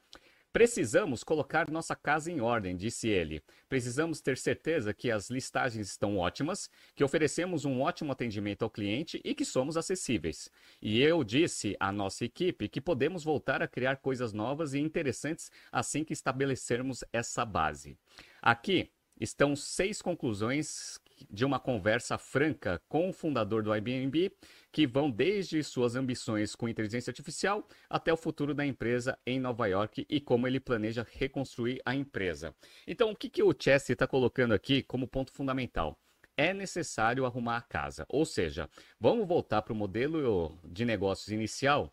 Precisamos 0.53 1.23
colocar 1.23 1.71
nossa 1.71 1.95
casa 1.95 2.31
em 2.31 2.41
ordem, 2.41 2.77
disse 2.77 3.09
ele. 3.09 3.41
Precisamos 3.69 4.21
ter 4.21 4.37
certeza 4.37 4.93
que 4.93 5.09
as 5.09 5.31
listagens 5.31 5.89
estão 5.89 6.19
ótimas, 6.19 6.69
que 6.95 7.05
oferecemos 7.05 7.65
um 7.65 7.81
ótimo 7.81 8.11
atendimento 8.11 8.63
ao 8.63 8.71
cliente 8.71 9.21
e 9.25 9.33
que 9.33 9.45
somos 9.45 9.77
acessíveis. 9.77 10.51
E 10.83 11.01
eu 11.01 11.23
disse 11.23 11.77
à 11.79 11.93
nossa 11.93 12.25
equipe 12.25 12.69
que 12.69 12.81
podemos 12.81 13.23
voltar 13.23 13.63
a 13.63 13.69
criar 13.69 13.99
coisas 13.99 14.33
novas 14.33 14.75
e 14.75 14.81
interessantes 14.81 15.53
assim 15.71 16.03
que 16.03 16.13
estabelecermos 16.13 17.05
essa 17.13 17.45
base. 17.45 17.97
Aqui 18.43 18.91
estão 19.21 19.55
seis 19.55 20.03
conclusões 20.03 20.99
de 21.31 21.45
uma 21.45 21.61
conversa 21.61 22.17
franca 22.17 22.81
com 22.89 23.11
o 23.11 23.13
fundador 23.13 23.63
do 23.63 23.73
Airbnb, 23.73 24.33
que 24.73 24.87
vão 24.87 25.11
desde 25.11 25.63
suas 25.63 25.97
ambições 25.97 26.55
com 26.55 26.69
inteligência 26.69 27.11
artificial 27.11 27.67
até 27.89 28.13
o 28.13 28.17
futuro 28.17 28.55
da 28.55 28.65
empresa 28.65 29.19
em 29.27 29.41
Nova 29.41 29.67
York 29.67 30.07
e 30.09 30.21
como 30.21 30.47
ele 30.47 30.61
planeja 30.61 31.07
reconstruir 31.13 31.81
a 31.85 31.95
empresa. 31.95 32.55
Então, 32.87 33.11
o 33.11 33.17
que, 33.17 33.29
que 33.29 33.43
o 33.43 33.55
Chess 33.59 33.91
está 33.91 34.07
colocando 34.07 34.55
aqui 34.55 34.83
como 34.83 35.09
ponto 35.09 35.33
fundamental? 35.33 35.99
é 36.37 36.55
necessário 36.55 37.27
arrumar 37.27 37.59
a 37.59 37.61
casa. 37.61 38.07
Ou 38.09 38.25
seja, 38.25 38.67
vamos 38.99 39.29
voltar 39.29 39.61
para 39.61 39.75
o 39.75 39.77
modelo 39.77 40.59
de 40.65 40.87
negócios 40.87 41.29
inicial 41.29 41.93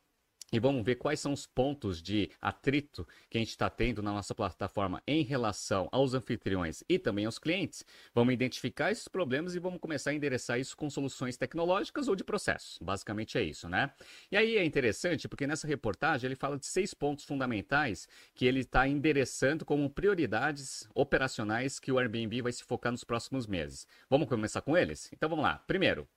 e 0.52 0.60
vamos 0.60 0.84
ver 0.86 0.96
quais 0.96 1.20
são 1.20 1.34
os 1.34 1.46
pontos 1.46 2.02
de 2.02 2.32
atrito 2.42 3.06
que 3.30 3.38
a 3.38 3.42
gente 3.42 3.50
está 3.50 3.70
tendo 3.70 4.02
na 4.02 4.14
nossa 4.14 4.34
plataforma 4.34 5.02
em 5.06 5.24
relação 5.24 5.90
aos 5.92 6.14
anfitriões 6.14 6.84
e 6.88 6.98
também 6.98 7.26
aos 7.26 7.38
clientes. 7.38 7.86
Vamos 8.14 8.34
identificar 8.34 8.92
esses 8.92 9.08
problemas 9.08 9.56
e 9.56 9.60
vamos 9.60 9.80
começar 9.80 10.12
a 10.12 10.14
endereçar 10.14 10.60
isso 10.60 10.76
com 10.78 10.90
soluções 10.90 11.36
tecnológicas 11.36 12.08
ou 12.08 12.16
de 12.16 12.24
processos. 12.24 12.80
Basicamente 12.82 13.38
é 13.38 13.44
isso, 13.44 13.68
né? 13.68 13.92
E 14.32 14.38
aí 14.38 14.58
é 14.58 14.64
interessante 14.64 15.28
porque 15.28 15.46
nessa 15.46 15.68
reportagem 15.68 16.28
ele 16.28 16.36
fala 16.36 16.58
de 16.58 16.66
seis 16.66 16.94
pontos 16.94 17.26
fundamentais 17.26 18.08
que 18.34 18.46
ele 18.46 18.62
está 18.62 18.88
endereçando 18.88 19.66
como 19.66 19.90
prioridades 19.90 20.88
operacionais 20.96 21.80
que 21.80 21.92
o 21.92 22.00
Airbnb 22.00 22.42
vai 22.42 22.54
se 22.54 22.64
focar 22.64 22.92
nos 22.92 23.04
próximos 23.04 23.46
meses. 23.48 23.86
Vamos 24.10 24.30
começar 24.30 24.62
com 24.62 24.78
eles? 24.78 25.10
Então 25.12 25.30
vamos 25.30 25.44
lá. 25.44 25.58
Primeiro, 25.68 26.08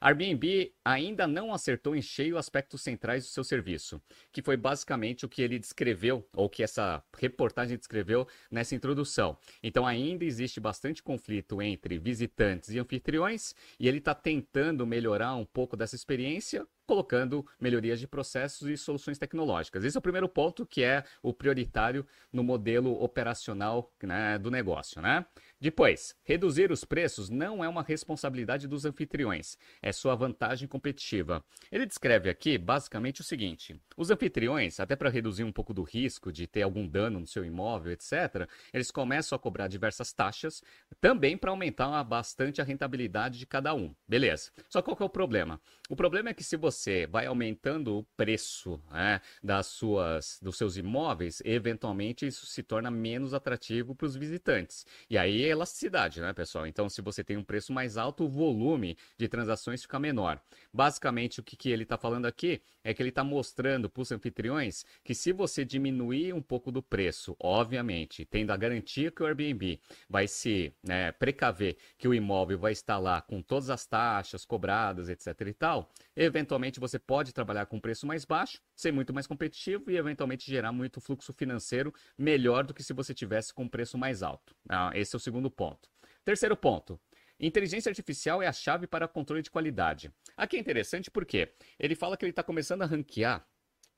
Airbnb 0.00 0.72
ainda 0.84 1.26
não 1.26 1.52
acertou 1.52 1.96
em 1.96 2.02
cheio 2.02 2.38
aspectos 2.38 2.82
centrais 2.82 3.24
do 3.24 3.30
seu 3.30 3.42
serviço, 3.42 4.00
que 4.32 4.42
foi 4.42 4.56
basicamente 4.56 5.24
o 5.24 5.28
que 5.28 5.42
ele 5.42 5.58
descreveu, 5.58 6.26
ou 6.34 6.48
que 6.48 6.62
essa 6.62 7.02
reportagem 7.16 7.76
descreveu 7.76 8.26
nessa 8.50 8.74
introdução. 8.74 9.36
Então 9.62 9.86
ainda 9.86 10.24
existe 10.24 10.60
bastante 10.60 11.02
conflito 11.02 11.60
entre 11.60 11.98
visitantes 11.98 12.70
e 12.70 12.78
anfitriões, 12.78 13.54
e 13.78 13.88
ele 13.88 13.98
está 13.98 14.14
tentando 14.14 14.86
melhorar 14.86 15.34
um 15.34 15.44
pouco 15.44 15.76
dessa 15.76 15.96
experiência, 15.96 16.66
colocando 16.88 17.46
melhorias 17.60 18.00
de 18.00 18.08
processos 18.08 18.66
e 18.66 18.74
soluções 18.74 19.18
tecnológicas. 19.18 19.84
Esse 19.84 19.98
é 19.98 20.00
o 20.00 20.02
primeiro 20.02 20.26
ponto 20.26 20.64
que 20.64 20.82
é 20.82 21.04
o 21.22 21.34
prioritário 21.34 22.06
no 22.32 22.42
modelo 22.42 23.04
operacional 23.04 23.92
né, 24.02 24.38
do 24.38 24.50
negócio, 24.50 25.02
né? 25.02 25.26
Depois, 25.60 26.16
reduzir 26.24 26.72
os 26.72 26.84
preços 26.84 27.28
não 27.28 27.62
é 27.62 27.68
uma 27.68 27.82
responsabilidade 27.82 28.66
dos 28.66 28.86
anfitriões, 28.86 29.58
é 29.82 29.92
sua 29.92 30.14
vantagem 30.14 30.66
competitiva. 30.66 31.44
Ele 31.70 31.84
descreve 31.84 32.30
aqui 32.30 32.56
basicamente 32.56 33.20
o 33.20 33.24
seguinte: 33.24 33.78
os 33.94 34.10
anfitriões, 34.10 34.80
até 34.80 34.96
para 34.96 35.10
reduzir 35.10 35.44
um 35.44 35.52
pouco 35.52 35.74
do 35.74 35.82
risco 35.82 36.32
de 36.32 36.46
ter 36.46 36.62
algum 36.62 36.88
dano 36.88 37.20
no 37.20 37.26
seu 37.26 37.44
imóvel, 37.44 37.92
etc., 37.92 38.48
eles 38.72 38.90
começam 38.90 39.36
a 39.36 39.38
cobrar 39.38 39.68
diversas 39.68 40.10
taxas, 40.10 40.62
também 41.02 41.36
para 41.36 41.50
aumentar 41.50 42.02
bastante 42.04 42.62
a 42.62 42.64
rentabilidade 42.64 43.38
de 43.38 43.44
cada 43.44 43.74
um. 43.74 43.94
Beleza. 44.08 44.50
Só 44.70 44.80
qual 44.80 44.96
que 44.96 45.02
é 45.02 45.06
o 45.06 45.10
problema? 45.10 45.60
O 45.90 45.96
problema 45.96 46.30
é 46.30 46.34
que 46.34 46.44
se 46.44 46.56
você 46.56 46.77
vai 47.10 47.26
aumentando 47.26 47.98
o 47.98 48.02
preço 48.16 48.80
né, 48.90 49.20
das 49.42 49.66
suas, 49.66 50.38
dos 50.42 50.56
seus 50.56 50.76
imóveis, 50.76 51.42
eventualmente 51.44 52.26
isso 52.26 52.46
se 52.46 52.62
torna 52.62 52.90
menos 52.90 53.34
atrativo 53.34 53.94
para 53.94 54.06
os 54.06 54.16
visitantes. 54.16 54.86
E 55.08 55.16
aí 55.16 55.42
elasticidade, 55.42 56.20
né, 56.20 56.32
pessoal? 56.32 56.66
Então, 56.66 56.88
se 56.88 57.00
você 57.00 57.24
tem 57.24 57.36
um 57.36 57.44
preço 57.44 57.72
mais 57.72 57.96
alto, 57.96 58.24
o 58.24 58.28
volume 58.28 58.96
de 59.16 59.28
transações 59.28 59.82
fica 59.82 59.98
menor. 59.98 60.40
Basicamente, 60.72 61.40
o 61.40 61.42
que, 61.42 61.56
que 61.56 61.70
ele 61.70 61.82
está 61.82 61.96
falando 61.96 62.26
aqui 62.26 62.60
é 62.84 62.94
que 62.94 63.02
ele 63.02 63.08
está 63.10 63.24
mostrando 63.24 63.88
para 63.88 64.02
os 64.02 64.12
anfitriões 64.12 64.84
que 65.02 65.14
se 65.14 65.32
você 65.32 65.64
diminuir 65.64 66.32
um 66.32 66.42
pouco 66.42 66.70
do 66.70 66.82
preço, 66.82 67.36
obviamente, 67.40 68.24
tendo 68.24 68.50
a 68.50 68.56
garantia 68.56 69.10
que 69.10 69.22
o 69.22 69.26
Airbnb 69.26 69.80
vai 70.08 70.26
se 70.28 70.72
né, 70.82 71.12
precaver 71.12 71.76
que 71.96 72.08
o 72.08 72.14
imóvel 72.14 72.58
vai 72.58 72.72
estar 72.72 72.98
lá 72.98 73.20
com 73.20 73.42
todas 73.42 73.70
as 73.70 73.86
taxas 73.86 74.44
cobradas, 74.44 75.08
etc 75.08 75.40
e 75.46 75.52
tal, 75.52 75.90
eventualmente 76.16 76.67
você 76.78 76.98
pode 76.98 77.32
trabalhar 77.32 77.66
com 77.66 77.80
preço 77.80 78.06
mais 78.06 78.24
baixo, 78.24 78.60
ser 78.76 78.92
muito 78.92 79.14
mais 79.14 79.26
competitivo 79.26 79.90
e 79.90 79.96
eventualmente 79.96 80.50
gerar 80.50 80.72
muito 80.72 81.00
fluxo 81.00 81.32
financeiro 81.32 81.92
melhor 82.16 82.64
do 82.64 82.74
que 82.74 82.82
se 82.82 82.92
você 82.92 83.14
tivesse 83.14 83.54
com 83.54 83.68
preço 83.68 83.96
mais 83.96 84.22
alto. 84.22 84.54
Ah, 84.68 84.90
esse 84.94 85.14
é 85.14 85.16
o 85.16 85.20
segundo 85.20 85.50
ponto. 85.50 85.88
Terceiro 86.24 86.56
ponto. 86.56 87.00
Inteligência 87.40 87.88
artificial 87.88 88.42
é 88.42 88.46
a 88.46 88.52
chave 88.52 88.86
para 88.86 89.08
controle 89.08 89.42
de 89.42 89.50
qualidade. 89.50 90.12
Aqui 90.36 90.56
é 90.56 90.60
interessante 90.60 91.10
porque 91.10 91.52
ele 91.78 91.94
fala 91.94 92.16
que 92.16 92.24
ele 92.24 92.30
está 92.30 92.42
começando 92.42 92.82
a 92.82 92.86
ranquear 92.86 93.46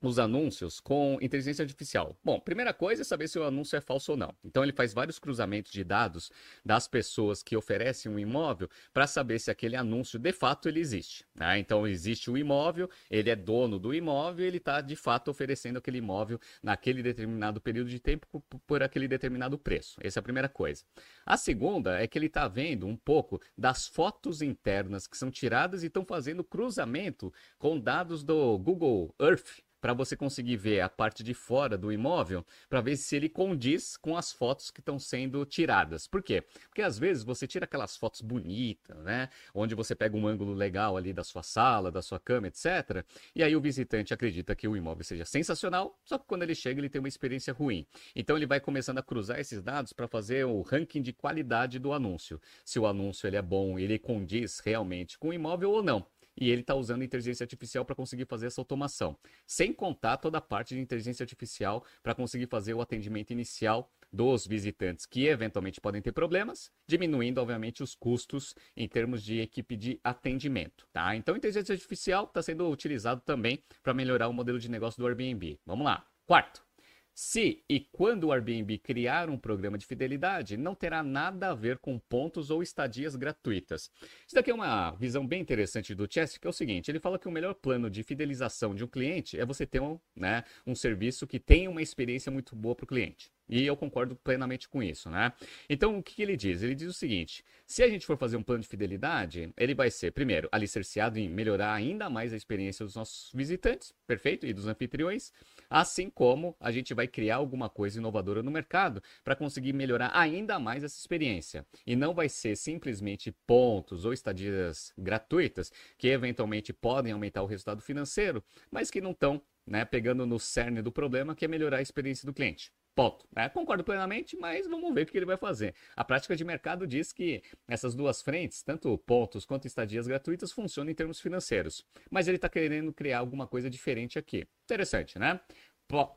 os 0.01 0.19
anúncios 0.19 0.79
com 0.79 1.17
inteligência 1.21 1.63
artificial? 1.63 2.17
Bom, 2.23 2.39
primeira 2.39 2.73
coisa 2.73 3.01
é 3.01 3.05
saber 3.05 3.27
se 3.27 3.37
o 3.37 3.43
anúncio 3.43 3.75
é 3.77 3.81
falso 3.81 4.13
ou 4.13 4.17
não. 4.17 4.33
Então 4.43 4.63
ele 4.63 4.73
faz 4.73 4.93
vários 4.93 5.19
cruzamentos 5.19 5.71
de 5.71 5.83
dados 5.83 6.31
das 6.65 6.87
pessoas 6.87 7.43
que 7.43 7.55
oferecem 7.55 8.11
um 8.11 8.19
imóvel 8.19 8.69
para 8.93 9.07
saber 9.07 9.39
se 9.39 9.51
aquele 9.51 9.75
anúncio 9.75 10.17
de 10.17 10.31
fato 10.31 10.67
ele 10.67 10.79
existe. 10.79 11.25
Né? 11.35 11.59
Então 11.59 11.87
existe 11.87 12.29
o 12.31 12.37
imóvel, 12.37 12.89
ele 13.09 13.29
é 13.29 13.35
dono 13.35 13.77
do 13.77 13.93
imóvel, 13.93 14.45
ele 14.45 14.57
está 14.57 14.81
de 14.81 14.95
fato 14.95 15.29
oferecendo 15.29 15.77
aquele 15.77 15.99
imóvel 15.99 16.39
naquele 16.61 17.03
determinado 17.03 17.61
período 17.61 17.89
de 17.89 17.99
tempo 17.99 18.27
por 18.65 18.81
aquele 18.83 19.07
determinado 19.07 19.57
preço. 19.57 19.97
Essa 20.01 20.19
é 20.19 20.21
a 20.21 20.23
primeira 20.23 20.49
coisa. 20.49 20.83
A 21.25 21.37
segunda 21.37 22.01
é 22.01 22.07
que 22.07 22.17
ele 22.17 22.25
está 22.25 22.47
vendo 22.47 22.87
um 22.87 22.95
pouco 22.95 23.39
das 23.57 23.87
fotos 23.87 24.41
internas 24.41 25.07
que 25.07 25.17
são 25.17 25.29
tiradas 25.29 25.83
e 25.83 25.87
estão 25.87 26.05
fazendo 26.05 26.43
cruzamento 26.43 27.33
com 27.57 27.79
dados 27.79 28.23
do 28.23 28.57
Google 28.57 29.13
Earth 29.19 29.61
para 29.81 29.93
você 29.93 30.15
conseguir 30.15 30.55
ver 30.55 30.81
a 30.81 30.87
parte 30.87 31.23
de 31.23 31.33
fora 31.33 31.75
do 31.75 31.91
imóvel, 31.91 32.45
para 32.69 32.79
ver 32.79 32.95
se 32.95 33.15
ele 33.15 33.27
condiz 33.27 33.97
com 33.97 34.15
as 34.15 34.31
fotos 34.31 34.69
que 34.69 34.79
estão 34.79 34.99
sendo 34.99 35.43
tiradas. 35.43 36.07
Por 36.07 36.21
quê? 36.21 36.43
Porque 36.67 36.83
às 36.83 36.99
vezes 36.99 37.23
você 37.23 37.47
tira 37.47 37.65
aquelas 37.65 37.97
fotos 37.97 38.21
bonitas, 38.21 38.95
né? 39.03 39.29
Onde 39.53 39.73
você 39.73 39.95
pega 39.95 40.15
um 40.15 40.27
ângulo 40.27 40.53
legal 40.53 40.95
ali 40.95 41.11
da 41.11 41.23
sua 41.23 41.41
sala, 41.41 41.91
da 41.91 42.01
sua 42.01 42.19
cama, 42.19 42.47
etc. 42.47 43.03
E 43.35 43.43
aí 43.43 43.55
o 43.55 43.61
visitante 43.61 44.13
acredita 44.13 44.55
que 44.55 44.67
o 44.67 44.77
imóvel 44.77 45.03
seja 45.03 45.25
sensacional, 45.25 45.99
só 46.05 46.17
que 46.17 46.25
quando 46.27 46.43
ele 46.43 46.53
chega 46.53 46.79
ele 46.79 46.89
tem 46.89 46.99
uma 46.99 47.07
experiência 47.07 47.51
ruim. 47.51 47.85
Então 48.15 48.37
ele 48.37 48.45
vai 48.45 48.59
começando 48.59 48.99
a 48.99 49.03
cruzar 49.03 49.39
esses 49.39 49.61
dados 49.63 49.91
para 49.91 50.07
fazer 50.07 50.45
o 50.45 50.61
ranking 50.61 51.01
de 51.01 51.11
qualidade 51.11 51.79
do 51.79 51.91
anúncio. 51.91 52.39
Se 52.63 52.77
o 52.77 52.85
anúncio 52.85 53.25
ele 53.25 53.37
é 53.37 53.41
bom, 53.41 53.79
ele 53.79 53.97
condiz 53.97 54.59
realmente 54.59 55.17
com 55.17 55.29
o 55.29 55.33
imóvel 55.33 55.71
ou 55.71 55.81
não 55.81 56.05
e 56.37 56.49
ele 56.49 56.61
está 56.61 56.75
usando 56.75 57.03
inteligência 57.03 57.43
artificial 57.43 57.85
para 57.85 57.95
conseguir 57.95 58.25
fazer 58.25 58.47
essa 58.47 58.61
automação. 58.61 59.17
Sem 59.45 59.73
contar 59.73 60.17
toda 60.17 60.37
a 60.37 60.41
parte 60.41 60.75
de 60.75 60.81
inteligência 60.81 61.23
artificial 61.23 61.83
para 62.01 62.15
conseguir 62.15 62.47
fazer 62.47 62.73
o 62.73 62.81
atendimento 62.81 63.31
inicial 63.31 63.91
dos 64.11 64.45
visitantes 64.45 65.05
que 65.05 65.25
eventualmente 65.27 65.79
podem 65.79 66.01
ter 66.01 66.11
problemas, 66.11 66.69
diminuindo, 66.85 67.39
obviamente, 67.39 67.81
os 67.81 67.95
custos 67.95 68.53
em 68.75 68.87
termos 68.87 69.23
de 69.23 69.39
equipe 69.39 69.75
de 69.75 69.99
atendimento. 70.03 70.85
Tá? 70.91 71.15
Então, 71.15 71.35
inteligência 71.35 71.73
artificial 71.73 72.25
está 72.25 72.41
sendo 72.41 72.69
utilizado 72.69 73.21
também 73.21 73.63
para 73.81 73.93
melhorar 73.93 74.27
o 74.27 74.33
modelo 74.33 74.59
de 74.59 74.69
negócio 74.69 75.01
do 75.01 75.07
Airbnb. 75.07 75.59
Vamos 75.65 75.85
lá. 75.85 76.05
Quarto, 76.25 76.63
se 77.13 77.63
e 77.69 77.79
quando 77.79 78.25
o 78.25 78.31
Airbnb 78.31 78.77
criar 78.79 79.29
um 79.29 79.37
programa 79.37 79.77
de 79.77 79.85
fidelidade, 79.85 80.57
não 80.57 80.73
terá 80.73 81.03
nada 81.03 81.51
a 81.51 81.55
ver 81.55 81.77
com 81.77 81.99
pontos 81.99 82.49
ou 82.49 82.63
estadias 82.63 83.15
gratuitas. 83.15 83.89
Isso 84.25 84.35
daqui 84.35 84.51
é 84.51 84.53
uma 84.53 84.91
visão 84.91 85.25
bem 85.25 85.41
interessante 85.41 85.93
do 85.93 86.07
Chess, 86.11 86.37
que 86.37 86.47
é 86.47 86.49
o 86.49 86.53
seguinte: 86.53 86.89
ele 86.89 86.99
fala 86.99 87.19
que 87.19 87.27
o 87.27 87.31
melhor 87.31 87.53
plano 87.53 87.89
de 87.89 88.03
fidelização 88.03 88.73
de 88.73 88.83
um 88.83 88.87
cliente 88.87 89.39
é 89.39 89.45
você 89.45 89.65
ter 89.65 89.81
um, 89.81 89.99
né, 90.15 90.43
um 90.65 90.75
serviço 90.75 91.27
que 91.27 91.39
tenha 91.39 91.69
uma 91.69 91.81
experiência 91.81 92.31
muito 92.31 92.55
boa 92.55 92.75
para 92.75 92.85
o 92.85 92.87
cliente. 92.87 93.31
E 93.51 93.65
eu 93.65 93.75
concordo 93.75 94.15
plenamente 94.15 94.69
com 94.69 94.81
isso, 94.81 95.09
né? 95.09 95.33
Então, 95.69 95.97
o 95.97 96.01
que, 96.01 96.21
ele 96.21 96.37
diz? 96.37 96.63
Ele 96.63 96.73
diz 96.73 96.87
o 96.87 96.93
seguinte: 96.93 97.43
se 97.67 97.83
a 97.83 97.89
gente 97.89 98.05
for 98.05 98.17
fazer 98.17 98.37
um 98.37 98.43
plano 98.43 98.61
de 98.61 98.67
fidelidade, 98.69 99.53
ele 99.57 99.75
vai 99.75 99.91
ser, 99.91 100.11
primeiro, 100.11 100.47
alicerciado 100.53 101.19
em 101.19 101.27
melhorar 101.27 101.73
ainda 101.73 102.09
mais 102.09 102.31
a 102.31 102.37
experiência 102.37 102.85
dos 102.85 102.95
nossos 102.95 103.29
visitantes, 103.33 103.93
perfeito? 104.07 104.45
E 104.45 104.53
dos 104.53 104.67
anfitriões, 104.67 105.33
assim 105.69 106.09
como 106.09 106.55
a 106.61 106.71
gente 106.71 106.93
vai 106.93 107.09
criar 107.09 107.35
alguma 107.35 107.69
coisa 107.69 107.99
inovadora 107.99 108.41
no 108.41 108.49
mercado 108.49 109.03
para 109.21 109.35
conseguir 109.35 109.73
melhorar 109.73 110.11
ainda 110.13 110.57
mais 110.57 110.81
essa 110.81 110.97
experiência. 110.97 111.65
E 111.85 111.93
não 111.93 112.13
vai 112.13 112.29
ser 112.29 112.55
simplesmente 112.55 113.33
pontos 113.45 114.05
ou 114.05 114.13
estadias 114.13 114.93
gratuitas 114.97 115.73
que 115.97 116.07
eventualmente 116.07 116.71
podem 116.71 117.11
aumentar 117.11 117.43
o 117.43 117.47
resultado 117.47 117.81
financeiro, 117.81 118.41
mas 118.71 118.89
que 118.89 119.01
não 119.01 119.11
estão 119.11 119.41
né, 119.67 119.83
pegando 119.83 120.25
no 120.25 120.39
cerne 120.39 120.81
do 120.81 120.91
problema, 120.91 121.35
que 121.35 121.43
é 121.43 121.47
melhorar 121.49 121.77
a 121.77 121.81
experiência 121.81 122.25
do 122.25 122.33
cliente. 122.33 122.71
Ponto. 122.93 123.25
É, 123.35 123.47
concordo 123.47 123.83
plenamente, 123.83 124.35
mas 124.35 124.67
vamos 124.67 124.93
ver 124.93 125.03
o 125.03 125.05
que 125.05 125.17
ele 125.17 125.25
vai 125.25 125.37
fazer. 125.37 125.73
A 125.95 126.03
prática 126.03 126.35
de 126.35 126.43
mercado 126.43 126.85
diz 126.85 127.13
que 127.13 127.41
essas 127.67 127.95
duas 127.95 128.21
frentes, 128.21 128.61
tanto 128.63 128.97
pontos 128.97 129.45
quanto 129.45 129.65
estadias 129.65 130.07
gratuitas, 130.07 130.51
funcionam 130.51 130.91
em 130.91 130.95
termos 130.95 131.19
financeiros. 131.21 131.85
Mas 132.09 132.27
ele 132.27 132.35
está 132.35 132.49
querendo 132.49 132.91
criar 132.91 133.19
alguma 133.19 133.47
coisa 133.47 133.69
diferente 133.69 134.19
aqui. 134.19 134.45
Interessante, 134.65 135.17
né? 135.17 135.39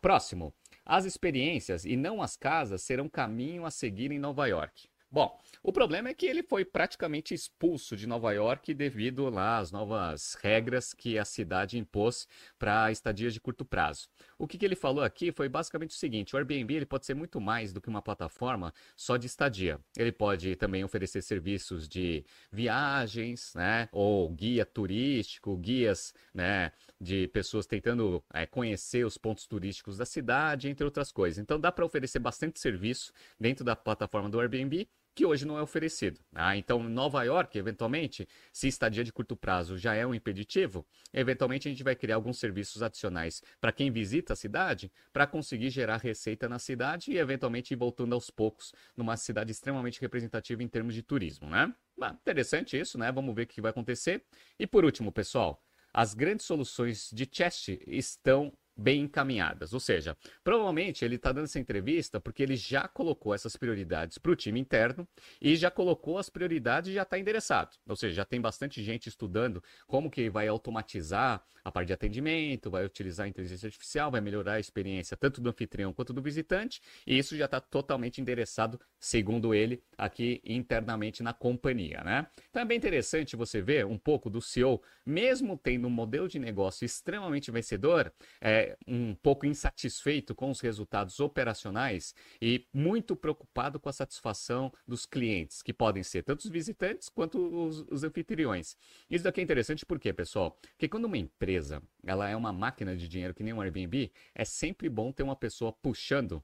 Próximo. 0.01 0.53
As 0.85 1.05
experiências 1.05 1.85
e 1.85 1.97
não 1.97 2.21
as 2.21 2.37
casas 2.37 2.83
serão 2.83 3.09
caminho 3.09 3.65
a 3.65 3.71
seguir 3.71 4.11
em 4.11 4.19
Nova 4.19 4.47
York. 4.47 4.89
Bom, 5.15 5.41
o 5.63 5.73
problema 5.73 6.09
é 6.09 6.15
que 6.15 6.27
ele 6.27 6.43
foi 6.43 6.65
praticamente 6.65 7.33
expulso 7.33 7.97
de 7.97 8.05
Nova 8.05 8.33
York 8.33 8.75
devido 8.75 9.31
lá 9.31 9.59
às 9.59 9.71
novas 9.71 10.35
regras 10.43 10.93
que 10.93 11.17
a 11.17 11.25
cidade 11.25 11.79
impôs 11.79 12.27
para 12.59 12.91
estadias 12.91 13.33
de 13.33 13.41
curto 13.41 13.65
prazo. 13.65 14.09
O 14.39 14.47
que, 14.47 14.59
que, 14.59 14.65
ele 14.65 14.75
falou 14.75 15.03
aqui 15.05 15.33
foi 15.33 15.49
basicamente 15.49 15.91
o 15.91 15.95
seguinte: 15.95 16.35
o 16.35 16.39
Airbnb 16.39 16.75
ele 16.75 16.87
pode 16.87 17.07
ser 17.07 17.15
muito 17.15 17.41
mais 17.41 17.73
do 17.73 17.81
que 17.81 17.89
uma 17.89 18.03
plataforma 18.03 18.73
só 18.97 19.17
de 19.17 19.27
estadia. 19.27 19.81
Ele 19.97 20.13
pode 20.13 20.57
também 20.57 20.85
oferecer 20.85 21.23
serviços 21.23 21.89
de 21.89 22.25
viagens, 22.53 23.53
né, 23.55 23.89
ou 23.93 24.29
guia 24.31 24.65
turístico, 24.65 25.57
guias, 25.57 26.15
né, 26.33 26.73
de 27.01 27.29
pessoas 27.29 27.67
tentando 27.67 28.23
é, 28.33 28.47
conhecer 28.47 29.05
os 29.05 29.19
pontos 29.19 29.47
turísticos 29.47 29.99
da 29.99 30.07
cidade, 30.07 30.69
entre 30.69 30.85
outras 30.85 31.13
coisas. 31.13 31.39
Então 31.39 31.59
dá 31.59 31.71
para 31.71 31.85
oferecer 31.85 32.19
bastante 32.19 32.59
serviço 32.61 33.13
dentro 33.39 33.65
da 33.65 33.77
plataforma 33.77 34.29
do 34.29 34.41
Airbnb 34.41 34.89
que 35.15 35.25
hoje 35.25 35.47
não 35.47 35.57
é 35.57 35.63
oferecido. 35.63 36.21
Ah, 36.35 36.57
então, 36.57 36.83
Nova 36.83 37.23
York, 37.23 37.57
eventualmente, 37.57 38.29
se 38.53 38.67
estadia 38.69 39.05
de 39.05 39.13
curto 39.13 39.37
prazo 39.37 39.79
já 39.79 39.95
é 39.95 40.07
um 40.07 40.15
impeditivo, 40.15 40.87
eventualmente 41.13 41.69
a 41.69 41.71
gente 41.71 41.85
vai 41.85 41.95
criar 41.95 42.17
alguns 42.17 42.39
serviços 42.39 42.83
adicionais 42.83 43.43
para 43.61 43.73
quem 43.73 43.91
visita 43.91 44.33
a 44.33 44.37
cidade, 44.37 44.91
para 45.13 45.27
conseguir 45.27 45.71
gerar 45.71 45.99
receita 45.99 46.49
na 46.49 46.59
cidade 46.59 47.13
e, 47.13 47.19
eventualmente, 47.19 47.73
ir 47.73 47.77
voltando 47.77 48.15
aos 48.15 48.31
poucos 48.31 48.73
numa 48.97 49.17
cidade 49.17 49.53
extremamente 49.53 50.01
representativa 50.01 50.63
em 50.63 50.69
termos 50.69 50.95
de 50.95 51.03
turismo, 51.03 51.49
né? 51.49 51.73
interessante 52.21 52.79
isso, 52.79 52.99
né? 52.99 53.11
Vamos 53.13 53.35
ver 53.35 53.43
o 53.43 53.47
que 53.47 53.61
vai 53.61 53.71
acontecer. 53.71 54.25
E 54.59 54.67
por 54.67 54.85
último, 54.85 55.13
pessoal, 55.13 55.63
as 55.93 56.13
grandes 56.13 56.45
soluções 56.45 57.09
de 57.13 57.29
chest 57.31 57.69
estão 57.87 58.53
bem 58.77 59.03
encaminhadas. 59.03 59.73
Ou 59.73 59.81
seja, 59.81 60.17
provavelmente 60.43 61.05
ele 61.05 61.17
está 61.17 61.33
dando 61.33 61.45
essa 61.45 61.59
entrevista 61.59 62.21
porque 62.21 62.43
ele 62.43 62.57
já 62.57 62.89
colocou 62.89 63.35
essas 63.35 63.57
prioridades 63.57 64.19
para 64.19 64.33
o 64.33 64.37
time 64.37 64.61
interno 64.61 65.07
e 65.41 65.57
já 65.57 65.71
colocou 65.71 66.19
as 66.19 66.29
prioridades 66.29 66.91
e 66.91 66.95
já 66.95 67.03
está 67.03 67.19
endereçado. 67.19 67.77
Ou 67.87 67.97
seja, 67.97 68.15
já 68.15 68.25
tem 68.25 68.41
bastante 68.41 68.83
gente 68.83 69.09
estudando 69.09 69.63
como 69.87 70.11
que 70.11 70.29
vai 70.29 70.49
automatizar 70.49 71.43
a 71.65 71.73
parte 71.73 71.89
de 71.89 71.93
atendimento, 71.95 72.71
vai 72.71 72.85
utilizar 72.85 73.27
a 73.27 73.29
inteligência 73.29 73.67
artificial, 73.67 74.11
vai 74.11 74.21
melhorar 74.21 74.55
a 74.55 74.61
experiência 74.61 75.17
tanto 75.17 75.41
do 75.41 75.49
anfitrião 75.49 75.93
quanto 75.93 76.13
do 76.13 76.21
visitante 76.21 76.81
e 77.07 77.17
isso 77.17 77.37
já 77.37 77.47
está 77.47 77.61
totalmente 77.61 78.21
endereçado, 78.21 78.79
segundo 78.99 79.55
ele, 79.55 79.83
aqui 79.97 80.41
internamente 80.45 81.23
na 81.23 81.33
companhia, 81.33 82.03
né? 82.05 82.27
Então 82.51 82.63
é 82.63 82.65
bem 82.65 82.77
interessante 82.77 83.37
você 83.37 83.63
ver 83.63 83.87
um 83.87 83.99
pouco 83.99 84.29
do 84.29 84.41
CEO, 84.41 84.83
mesmo 85.05 85.57
tendo 85.57 85.87
um 85.87 85.91
modelo 85.91 86.29
de 86.29 86.39
negócio 86.39 86.85
extremamente 86.85 87.51
vencedor, 87.51 88.13
é, 88.41 88.64
um 88.87 89.15
pouco 89.15 89.47
insatisfeito 89.47 90.35
com 90.35 90.51
os 90.51 90.61
resultados 90.61 91.21
operacionais 91.21 92.15
e 92.41 92.67
muito 92.73 93.17
preocupado 93.17 93.79
com 93.81 93.89
a 93.89 93.93
satisfação 93.93 94.73
dos 94.87 95.07
clientes, 95.07 95.63
que 95.63 95.73
podem 95.73 96.03
ser 96.03 96.23
tanto 96.23 96.41
os 96.41 96.51
visitantes 96.51 97.09
quanto 97.09 97.39
os, 97.39 97.85
os 97.91 98.05
anfitriões. 98.05 98.77
Isso 99.11 99.25
daqui 99.25 99.41
é 99.41 99.45
interessante 99.45 99.85
por 99.85 99.99
quê, 99.99 100.13
pessoal? 100.13 100.59
Porque 100.73 100.89
quando 100.89 101.05
uma 101.05 101.19
empresa 101.19 101.83
ela 102.05 102.29
é 102.29 102.37
uma 102.37 102.53
máquina 102.53 102.97
de 102.97 103.09
dinheiro 103.09 103.35
que 103.35 103.43
nem 103.43 103.53
um 103.53 103.61
Airbnb, 103.61 104.13
é 104.35 104.45
sempre 104.45 104.89
bom 104.89 105.13
ter 105.13 105.23
uma 105.23 105.37
pessoa 105.37 105.73
puxando 105.73 106.43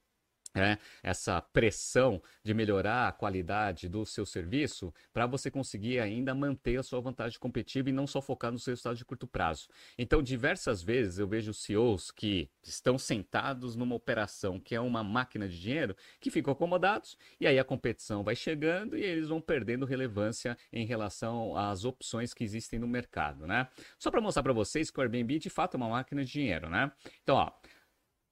é, 0.54 0.78
essa 1.02 1.40
pressão 1.40 2.20
de 2.42 2.52
melhorar 2.52 3.08
a 3.08 3.12
qualidade 3.12 3.88
do 3.88 4.04
seu 4.04 4.26
serviço 4.26 4.92
para 5.12 5.26
você 5.26 5.50
conseguir 5.50 6.00
ainda 6.00 6.34
manter 6.34 6.78
a 6.78 6.82
sua 6.82 7.00
vantagem 7.00 7.38
competitiva 7.38 7.88
e 7.88 7.92
não 7.92 8.06
só 8.06 8.20
focar 8.20 8.50
nos 8.50 8.66
resultados 8.66 8.98
de 8.98 9.04
curto 9.04 9.26
prazo. 9.26 9.68
Então, 9.96 10.22
diversas 10.22 10.82
vezes 10.82 11.18
eu 11.18 11.28
vejo 11.28 11.54
CEOs 11.54 12.10
que 12.10 12.50
estão 12.62 12.98
sentados 12.98 13.76
numa 13.76 13.94
operação 13.94 14.58
que 14.58 14.74
é 14.74 14.80
uma 14.80 15.04
máquina 15.04 15.48
de 15.48 15.60
dinheiro 15.60 15.96
que 16.18 16.30
ficam 16.30 16.52
acomodados 16.52 17.16
e 17.40 17.46
aí 17.46 17.58
a 17.58 17.64
competição 17.64 18.24
vai 18.24 18.34
chegando 18.34 18.96
e 18.96 19.02
eles 19.02 19.28
vão 19.28 19.40
perdendo 19.40 19.86
relevância 19.86 20.56
em 20.72 20.84
relação 20.84 21.56
às 21.56 21.84
opções 21.84 22.34
que 22.34 22.42
existem 22.42 22.78
no 22.78 22.88
mercado, 22.88 23.46
né? 23.46 23.68
Só 23.98 24.10
para 24.10 24.20
mostrar 24.20 24.42
para 24.42 24.52
vocês 24.52 24.90
que 24.90 24.98
o 24.98 25.02
Airbnb 25.02 25.38
de 25.38 25.50
fato 25.50 25.74
é 25.74 25.76
uma 25.76 25.88
máquina 25.88 26.24
de 26.24 26.30
dinheiro, 26.30 26.68
né? 26.68 26.90
Então, 27.22 27.36
ó, 27.36 27.52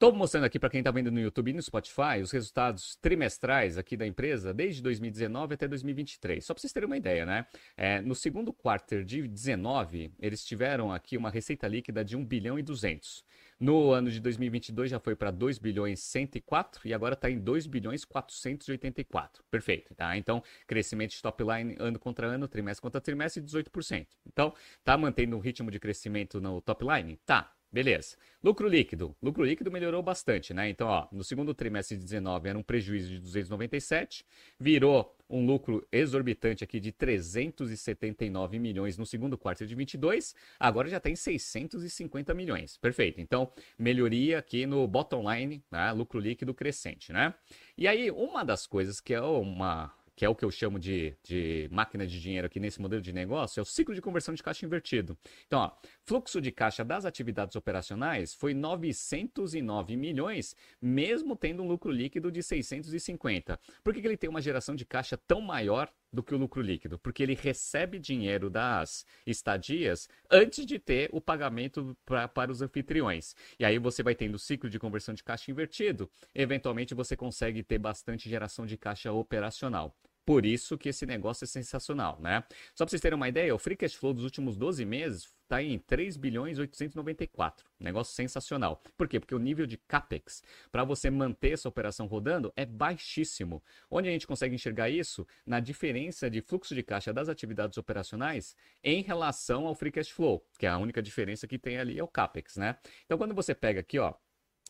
Estou 0.00 0.12
mostrando 0.12 0.44
aqui 0.44 0.60
para 0.60 0.70
quem 0.70 0.78
está 0.78 0.92
vendo 0.92 1.10
no 1.10 1.18
YouTube 1.18 1.50
e 1.50 1.54
no 1.54 1.60
Spotify 1.60 2.22
os 2.22 2.30
resultados 2.30 2.94
trimestrais 3.02 3.76
aqui 3.76 3.96
da 3.96 4.06
empresa 4.06 4.54
desde 4.54 4.80
2019 4.80 5.54
até 5.54 5.66
2023. 5.66 6.44
Só 6.44 6.54
para 6.54 6.60
vocês 6.60 6.72
terem 6.72 6.86
uma 6.86 6.96
ideia, 6.96 7.26
né? 7.26 7.44
É, 7.76 8.00
no 8.00 8.14
segundo 8.14 8.52
quarto 8.52 9.02
de 9.02 9.26
19, 9.26 10.12
eles 10.20 10.44
tiveram 10.44 10.92
aqui 10.92 11.16
uma 11.16 11.30
receita 11.30 11.66
líquida 11.66 12.04
de 12.04 12.16
1 12.16 12.24
bilhão 12.24 12.56
e 12.60 12.62
200. 12.62 13.24
No 13.58 13.90
ano 13.90 14.08
de 14.08 14.20
2022 14.20 14.88
já 14.88 15.00
foi 15.00 15.16
para 15.16 15.32
2 15.32 15.58
bilhões 15.58 15.98
104 15.98 16.86
e 16.86 16.94
agora 16.94 17.14
está 17.14 17.28
em 17.28 17.40
2 17.40 17.66
bilhões 17.66 18.04
484. 18.04 19.42
Perfeito, 19.50 19.96
tá? 19.96 20.16
Então, 20.16 20.44
crescimento 20.68 21.10
de 21.10 21.20
top 21.20 21.42
line 21.42 21.74
ano 21.76 21.98
contra 21.98 22.28
ano, 22.28 22.46
trimestre 22.46 22.82
contra 22.82 23.00
trimestre, 23.00 23.42
18%. 23.42 24.06
Então, 24.24 24.54
tá 24.84 24.96
mantendo 24.96 25.36
um 25.36 25.40
ritmo 25.40 25.72
de 25.72 25.80
crescimento 25.80 26.40
no 26.40 26.60
top 26.60 26.84
line? 26.84 27.16
Tá. 27.26 27.57
Beleza. 27.70 28.16
Lucro 28.42 28.66
líquido. 28.66 29.14
Lucro 29.22 29.44
líquido 29.44 29.70
melhorou 29.70 30.02
bastante, 30.02 30.54
né? 30.54 30.70
Então, 30.70 30.88
ó, 30.88 31.06
no 31.12 31.22
segundo 31.22 31.52
trimestre 31.52 31.96
de 31.96 32.04
19 32.04 32.48
era 32.48 32.58
um 32.58 32.62
prejuízo 32.62 33.10
de 33.10 33.18
297, 33.18 34.24
virou 34.58 35.14
um 35.28 35.44
lucro 35.44 35.86
exorbitante 35.92 36.64
aqui 36.64 36.80
de 36.80 36.90
379 36.90 38.58
milhões 38.58 38.96
no 38.96 39.04
segundo 39.04 39.36
quarto 39.36 39.66
de 39.66 39.74
22, 39.74 40.34
agora 40.58 40.88
já 40.88 40.98
tem 40.98 41.14
650 41.14 42.32
milhões. 42.32 42.78
Perfeito. 42.78 43.20
Então, 43.20 43.52
melhoria 43.78 44.38
aqui 44.38 44.64
no 44.64 44.86
bottom 44.86 45.30
line, 45.30 45.62
né? 45.70 45.92
lucro 45.92 46.18
líquido 46.18 46.54
crescente, 46.54 47.12
né? 47.12 47.34
E 47.76 47.86
aí, 47.86 48.10
uma 48.10 48.44
das 48.44 48.66
coisas 48.66 49.00
que 49.00 49.12
é 49.12 49.20
uma 49.20 49.92
que 50.18 50.24
é 50.24 50.28
o 50.28 50.34
que 50.34 50.44
eu 50.44 50.50
chamo 50.50 50.80
de, 50.80 51.16
de 51.22 51.68
máquina 51.70 52.04
de 52.04 52.20
dinheiro 52.20 52.44
aqui 52.44 52.58
nesse 52.58 52.80
modelo 52.82 53.00
de 53.00 53.12
negócio, 53.12 53.60
é 53.60 53.62
o 53.62 53.64
ciclo 53.64 53.94
de 53.94 54.02
conversão 54.02 54.34
de 54.34 54.42
caixa 54.42 54.66
invertido. 54.66 55.16
Então, 55.46 55.60
ó, 55.60 55.70
fluxo 56.02 56.40
de 56.40 56.50
caixa 56.50 56.84
das 56.84 57.04
atividades 57.04 57.54
operacionais 57.54 58.34
foi 58.34 58.52
909 58.52 59.96
milhões, 59.96 60.56
mesmo 60.82 61.36
tendo 61.36 61.62
um 61.62 61.68
lucro 61.68 61.92
líquido 61.92 62.32
de 62.32 62.42
650. 62.42 63.60
Por 63.84 63.94
que, 63.94 64.00
que 64.00 64.08
ele 64.08 64.16
tem 64.16 64.28
uma 64.28 64.42
geração 64.42 64.74
de 64.74 64.84
caixa 64.84 65.16
tão 65.16 65.40
maior 65.40 65.88
do 66.12 66.22
que 66.22 66.34
o 66.34 66.38
lucro 66.38 66.62
líquido? 66.62 66.98
Porque 66.98 67.22
ele 67.22 67.34
recebe 67.34 67.98
dinheiro 67.98 68.50
das 68.50 69.04
estadias 69.26 70.08
antes 70.30 70.64
de 70.64 70.78
ter 70.78 71.08
o 71.12 71.20
pagamento 71.20 71.96
pra, 72.04 72.26
para 72.28 72.50
os 72.50 72.62
anfitriões. 72.62 73.34
E 73.58 73.64
aí 73.64 73.78
você 73.78 74.02
vai 74.02 74.14
tendo 74.14 74.34
o 74.34 74.38
ciclo 74.38 74.68
de 74.70 74.78
conversão 74.78 75.14
de 75.14 75.22
caixa 75.22 75.50
invertido, 75.50 76.10
eventualmente 76.34 76.94
você 76.94 77.16
consegue 77.16 77.62
ter 77.62 77.78
bastante 77.78 78.28
geração 78.28 78.66
de 78.66 78.76
caixa 78.76 79.12
operacional. 79.12 79.96
Por 80.24 80.44
isso 80.44 80.76
que 80.76 80.90
esse 80.90 81.06
negócio 81.06 81.44
é 81.44 81.46
sensacional, 81.46 82.20
né? 82.20 82.44
Só 82.74 82.84
para 82.84 82.90
vocês 82.90 83.00
terem 83.00 83.16
uma 83.16 83.30
ideia, 83.30 83.54
o 83.54 83.58
free 83.58 83.76
cash 83.76 83.94
flow 83.94 84.12
dos 84.12 84.24
últimos 84.24 84.58
12 84.58 84.84
meses 84.84 85.37
está 85.48 85.62
em 85.62 85.78
3 85.78 86.18
bilhões 86.18 86.58
894. 86.58 87.66
Negócio 87.80 88.14
sensacional. 88.14 88.82
Por 88.96 89.08
quê? 89.08 89.18
Porque 89.18 89.34
o 89.34 89.38
nível 89.38 89.66
de 89.66 89.78
capex 89.78 90.42
para 90.70 90.84
você 90.84 91.10
manter 91.10 91.52
essa 91.52 91.68
operação 91.68 92.06
rodando 92.06 92.52
é 92.54 92.66
baixíssimo. 92.66 93.62
Onde 93.90 94.08
a 94.08 94.12
gente 94.12 94.26
consegue 94.26 94.54
enxergar 94.54 94.90
isso? 94.90 95.26
Na 95.46 95.58
diferença 95.58 96.28
de 96.28 96.42
fluxo 96.42 96.74
de 96.74 96.82
caixa 96.82 97.12
das 97.12 97.30
atividades 97.30 97.78
operacionais 97.78 98.54
em 98.84 99.02
relação 99.02 99.66
ao 99.66 99.74
free 99.74 99.90
cash 99.90 100.10
flow, 100.10 100.44
que 100.58 100.66
é 100.66 100.68
a 100.68 100.76
única 100.76 101.00
diferença 101.00 101.46
que 101.46 101.58
tem 101.58 101.78
ali 101.78 101.98
é 101.98 102.04
o 102.04 102.08
capex, 102.08 102.56
né? 102.56 102.76
Então 103.06 103.16
quando 103.16 103.34
você 103.34 103.54
pega 103.54 103.80
aqui, 103.80 103.98
ó, 103.98 104.14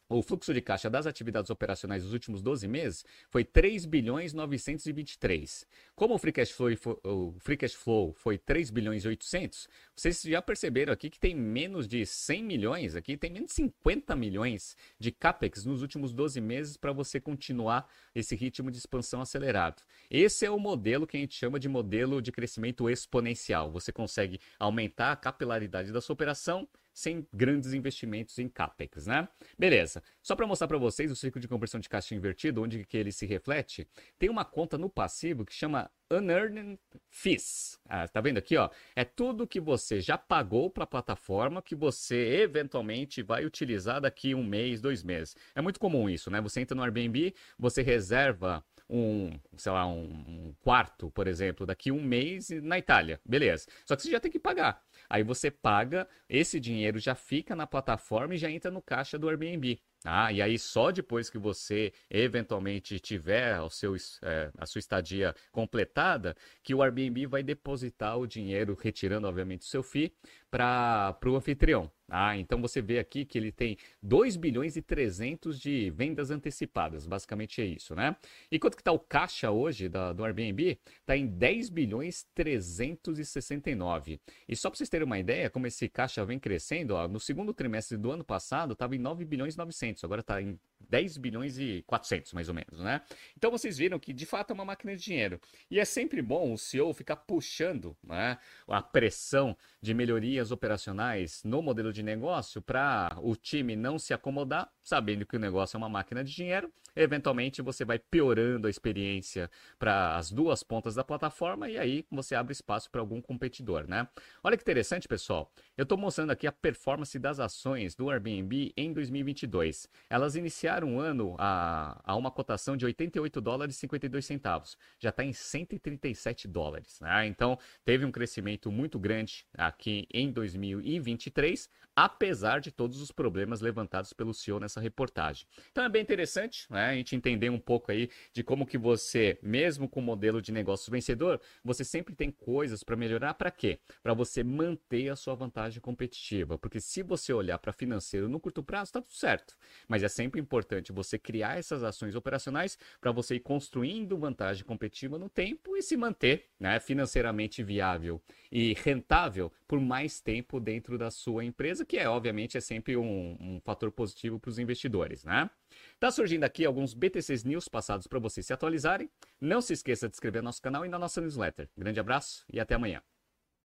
o 0.08 0.22
fluxo 0.22 0.54
de 0.54 0.62
caixa 0.62 0.88
das 0.88 1.06
atividades 1.06 1.50
operacionais 1.50 2.02
dos 2.02 2.12
últimos 2.12 2.40
12 2.40 2.66
meses 2.66 3.04
foi 3.28 3.44
3 3.44 3.84
bilhões 3.84 4.32
923. 4.32 5.66
Como 5.94 6.14
o 6.14 6.18
free 6.18 6.32
cash 6.32 6.50
flow, 6.50 6.70
o 7.04 7.34
free 7.38 7.56
cash 7.56 7.74
flow 7.74 8.14
foi 8.14 8.38
3 8.38 8.70
bilhões 8.70 9.04
e 9.04 9.08
800, 9.08 9.68
vocês 9.94 10.22
já 10.22 10.40
perceberam 10.40 10.92
aqui 10.92 11.10
que 11.10 11.18
tem 11.18 11.34
menos 11.34 11.86
de 11.86 12.06
100 12.06 12.42
milhões, 12.42 12.96
aqui 12.96 13.16
tem 13.16 13.30
menos 13.30 13.48
de 13.48 13.54
50 13.54 14.16
milhões 14.16 14.76
de 14.98 15.12
capex 15.12 15.64
nos 15.64 15.82
últimos 15.82 16.12
12 16.12 16.40
meses 16.40 16.76
para 16.76 16.92
você 16.92 17.20
continuar 17.20 17.86
esse 18.14 18.34
ritmo 18.34 18.70
de 18.70 18.78
expansão 18.78 19.20
acelerado. 19.20 19.82
Esse 20.10 20.46
é 20.46 20.50
o 20.50 20.58
modelo 20.58 21.06
que 21.06 21.16
a 21.16 21.20
gente 21.20 21.34
chama 21.34 21.60
de 21.60 21.68
modelo 21.68 22.22
de 22.22 22.32
crescimento 22.32 22.88
exponencial. 22.88 23.70
Você 23.72 23.92
consegue 23.92 24.40
aumentar 24.58 25.12
a 25.12 25.16
capilaridade 25.16 25.92
da 25.92 26.00
sua 26.00 26.14
operação 26.14 26.66
sem 26.98 27.24
grandes 27.32 27.72
investimentos 27.72 28.36
em 28.40 28.48
capex, 28.48 29.06
né? 29.06 29.28
Beleza. 29.56 30.02
Só 30.20 30.34
para 30.34 30.48
mostrar 30.48 30.66
para 30.66 30.78
vocês 30.78 31.12
o 31.12 31.16
ciclo 31.16 31.40
de 31.40 31.46
conversão 31.46 31.78
de 31.78 31.88
caixa 31.88 32.12
invertido, 32.12 32.60
onde 32.60 32.84
que 32.84 32.96
ele 32.96 33.12
se 33.12 33.24
reflete, 33.24 33.86
tem 34.18 34.28
uma 34.28 34.44
conta 34.44 34.76
no 34.76 34.90
passivo 34.90 35.44
que 35.44 35.54
chama 35.54 35.88
Unearned 36.10 36.76
Fees. 37.08 37.78
Ah, 37.88 38.08
tá 38.08 38.20
vendo 38.20 38.38
aqui, 38.38 38.56
ó? 38.56 38.68
É 38.96 39.04
tudo 39.04 39.46
que 39.46 39.60
você 39.60 40.00
já 40.00 40.18
pagou 40.18 40.68
para 40.70 40.82
a 40.82 40.88
plataforma 40.88 41.62
que 41.62 41.76
você 41.76 42.40
eventualmente 42.42 43.22
vai 43.22 43.44
utilizar 43.44 44.00
daqui 44.00 44.34
um 44.34 44.42
mês, 44.42 44.80
dois 44.80 45.04
meses. 45.04 45.36
É 45.54 45.60
muito 45.60 45.78
comum 45.78 46.10
isso, 46.10 46.30
né? 46.32 46.40
Você 46.40 46.60
entra 46.60 46.74
no 46.74 46.82
Airbnb, 46.82 47.32
você 47.56 47.80
reserva 47.80 48.64
um, 48.88 49.38
sei 49.56 49.70
lá, 49.72 49.86
um, 49.86 50.54
quarto, 50.60 51.10
por 51.10 51.26
exemplo, 51.26 51.66
daqui 51.66 51.92
um 51.92 52.02
mês 52.02 52.48
na 52.62 52.78
Itália. 52.78 53.20
Beleza. 53.24 53.66
Só 53.84 53.94
que 53.94 54.02
você 54.02 54.10
já 54.10 54.20
tem 54.20 54.30
que 54.30 54.38
pagar. 54.38 54.82
Aí 55.08 55.22
você 55.22 55.50
paga, 55.50 56.08
esse 56.28 56.60
dinheiro 56.60 56.98
já 56.98 57.14
fica 57.14 57.56
na 57.56 57.66
plataforma 57.66 58.34
e 58.34 58.38
já 58.38 58.50
entra 58.50 58.70
no 58.70 58.82
caixa 58.82 59.18
do 59.18 59.28
Airbnb. 59.28 59.80
Ah, 60.04 60.32
e 60.32 60.40
aí 60.40 60.58
só 60.58 60.92
depois 60.92 61.28
que 61.28 61.38
você 61.38 61.92
eventualmente 62.08 63.00
tiver 63.00 63.60
o 63.60 63.68
seu, 63.68 63.96
é, 64.22 64.50
a 64.56 64.64
sua 64.64 64.78
estadia 64.78 65.34
completada, 65.50 66.36
que 66.62 66.74
o 66.74 66.82
Airbnb 66.82 67.26
vai 67.26 67.42
depositar 67.42 68.16
o 68.16 68.26
dinheiro, 68.26 68.78
retirando 68.80 69.26
obviamente 69.26 69.62
o 69.62 69.66
seu 69.66 69.82
FII, 69.82 70.12
para 70.50 71.18
o 71.26 71.36
anfitrião. 71.36 71.90
Ah, 72.10 72.38
então 72.38 72.62
você 72.62 72.80
vê 72.80 72.98
aqui 72.98 73.26
que 73.26 73.36
ele 73.36 73.52
tem 73.52 73.76
2 74.02 74.36
bilhões 74.36 74.76
e 74.76 74.82
300 74.82 75.60
de 75.60 75.90
vendas 75.90 76.30
antecipadas, 76.30 77.06
basicamente 77.06 77.60
é 77.60 77.66
isso, 77.66 77.94
né? 77.94 78.16
E 78.50 78.58
quanto 78.58 78.76
que 78.76 78.80
está 78.80 78.92
o 78.92 78.98
caixa 78.98 79.50
hoje 79.50 79.90
da, 79.90 80.14
do 80.14 80.24
Airbnb? 80.24 80.78
Está 81.00 81.14
em 81.14 81.26
10 81.26 81.68
bilhões 81.68 82.26
369. 82.34 84.18
E 84.48 84.56
só 84.56 84.70
para 84.70 84.78
vocês 84.78 84.88
terem 84.88 85.04
uma 85.04 85.18
ideia, 85.18 85.50
como 85.50 85.66
esse 85.66 85.86
caixa 85.86 86.24
vem 86.24 86.38
crescendo, 86.38 86.94
ó, 86.94 87.06
no 87.06 87.20
segundo 87.20 87.52
trimestre 87.52 87.98
do 87.98 88.10
ano 88.10 88.24
passado 88.24 88.72
estava 88.72 88.96
em 88.96 88.98
9 88.98 89.26
bilhões 89.26 89.54
900, 89.54 89.87
agora 90.04 90.20
está 90.20 90.40
em 90.40 90.58
10 90.88 91.16
bilhões 91.18 91.58
e 91.58 91.82
400, 91.86 92.32
mais 92.32 92.48
ou 92.48 92.54
menos, 92.54 92.80
né? 92.80 93.02
Então 93.36 93.50
vocês 93.50 93.76
viram 93.78 93.98
que 93.98 94.12
de 94.12 94.26
fato 94.26 94.50
é 94.50 94.54
uma 94.54 94.64
máquina 94.64 94.96
de 94.96 95.02
dinheiro. 95.02 95.40
E 95.70 95.78
é 95.78 95.84
sempre 95.84 96.22
bom 96.22 96.52
o 96.52 96.58
CEO 96.58 96.92
ficar 96.92 97.16
puxando 97.16 97.96
né, 98.02 98.38
a 98.66 98.82
pressão 98.82 99.56
de 99.80 99.94
melhorias 99.94 100.50
operacionais 100.50 101.42
no 101.44 101.62
modelo 101.62 101.92
de 101.92 102.02
negócio 102.02 102.62
para 102.62 103.16
o 103.20 103.36
time 103.36 103.76
não 103.76 103.98
se 103.98 104.14
acomodar, 104.14 104.72
sabendo 104.82 105.26
que 105.26 105.36
o 105.36 105.40
negócio 105.40 105.76
é 105.76 105.78
uma 105.78 105.88
máquina 105.88 106.24
de 106.24 106.34
dinheiro. 106.34 106.72
Eventualmente 106.96 107.62
você 107.62 107.84
vai 107.84 107.98
piorando 107.98 108.66
a 108.66 108.70
experiência 108.70 109.48
para 109.78 110.16
as 110.16 110.32
duas 110.32 110.62
pontas 110.62 110.96
da 110.96 111.04
plataforma 111.04 111.68
e 111.68 111.78
aí 111.78 112.04
você 112.10 112.34
abre 112.34 112.52
espaço 112.52 112.90
para 112.90 113.00
algum 113.00 113.20
competidor, 113.20 113.86
né? 113.86 114.08
Olha 114.42 114.56
que 114.56 114.62
interessante, 114.62 115.06
pessoal. 115.06 115.52
Eu 115.76 115.84
estou 115.84 115.96
mostrando 115.96 116.30
aqui 116.30 116.46
a 116.46 116.52
performance 116.52 117.16
das 117.18 117.38
ações 117.38 117.94
do 117.94 118.10
Airbnb 118.10 118.72
em 118.76 118.92
2022. 118.92 119.88
Elas 120.10 120.34
iniciaram 120.34 120.67
o 120.84 120.98
ano 120.98 121.34
a, 121.38 122.00
a 122.04 122.16
uma 122.16 122.30
cotação 122.30 122.76
de 122.76 122.84
88 122.84 123.40
dólares 123.40 123.76
e 123.76 123.78
52 123.80 124.24
centavos. 124.24 124.76
Já 124.98 125.10
está 125.10 125.24
em 125.24 125.32
137 125.32 126.46
dólares, 126.48 126.98
né? 127.00 127.26
Então 127.26 127.58
teve 127.84 128.04
um 128.04 128.12
crescimento 128.12 128.70
muito 128.70 128.98
grande 128.98 129.46
aqui 129.56 130.06
em 130.12 130.30
2023, 130.30 131.68
apesar 132.04 132.60
de 132.60 132.70
todos 132.70 133.00
os 133.00 133.10
problemas 133.10 133.60
levantados 133.60 134.12
pelo 134.12 134.32
CEO 134.32 134.60
nessa 134.60 134.80
reportagem. 134.80 135.48
Então 135.72 135.82
é 135.82 135.88
bem 135.88 136.00
interessante 136.00 136.64
né, 136.70 136.90
a 136.90 136.94
gente 136.94 137.16
entender 137.16 137.50
um 137.50 137.58
pouco 137.58 137.90
aí 137.90 138.08
de 138.32 138.44
como 138.44 138.64
que 138.64 138.78
você, 138.78 139.36
mesmo 139.42 139.88
com 139.88 139.98
o 139.98 140.02
modelo 140.02 140.40
de 140.40 140.52
negócio 140.52 140.92
vencedor, 140.92 141.40
você 141.64 141.82
sempre 141.82 142.14
tem 142.14 142.30
coisas 142.30 142.84
para 142.84 142.94
melhorar. 142.94 143.34
Para 143.34 143.50
quê? 143.50 143.80
Para 144.00 144.14
você 144.14 144.44
manter 144.44 145.08
a 145.08 145.16
sua 145.16 145.34
vantagem 145.34 145.80
competitiva. 145.80 146.56
Porque 146.56 146.80
se 146.80 147.02
você 147.02 147.32
olhar 147.32 147.58
para 147.58 147.72
financeiro 147.72 148.28
no 148.28 148.38
curto 148.38 148.62
prazo, 148.62 148.90
está 148.90 149.02
tudo 149.02 149.16
certo. 149.16 149.56
Mas 149.88 150.04
é 150.04 150.08
sempre 150.08 150.40
importante 150.40 150.92
você 150.92 151.18
criar 151.18 151.58
essas 151.58 151.82
ações 151.82 152.14
operacionais 152.14 152.78
para 153.00 153.10
você 153.10 153.34
ir 153.34 153.40
construindo 153.40 154.16
vantagem 154.16 154.64
competitiva 154.64 155.18
no 155.18 155.28
tempo 155.28 155.76
e 155.76 155.82
se 155.82 155.96
manter 155.96 156.46
né, 156.60 156.78
financeiramente 156.78 157.60
viável 157.60 158.22
e 158.52 158.72
rentável 158.84 159.52
por 159.66 159.80
mais 159.80 160.20
tempo 160.20 160.60
dentro 160.60 160.96
da 160.96 161.10
sua 161.10 161.44
empresa, 161.44 161.87
que 161.88 161.96
é 161.96 162.08
obviamente 162.08 162.56
é 162.56 162.60
sempre 162.60 162.96
um, 162.96 163.36
um 163.40 163.60
fator 163.64 163.90
positivo 163.90 164.38
para 164.38 164.50
os 164.50 164.58
investidores, 164.58 165.24
né? 165.24 165.50
Tá 165.98 166.10
surgindo 166.10 166.44
aqui 166.44 166.64
alguns 166.64 166.92
BTCs 166.92 167.44
News 167.44 167.66
passados 167.66 168.06
para 168.06 168.18
vocês 168.18 168.46
se 168.46 168.52
atualizarem. 168.52 169.10
Não 169.40 169.60
se 169.60 169.72
esqueça 169.72 170.08
de 170.08 170.14
inscrever 170.14 170.42
no 170.42 170.46
nosso 170.46 170.62
canal 170.62 170.84
e 170.84 170.88
na 170.88 170.98
nossa 170.98 171.20
newsletter. 171.20 171.68
Grande 171.76 171.98
abraço 171.98 172.44
e 172.52 172.60
até 172.60 172.74
amanhã. 172.74 173.02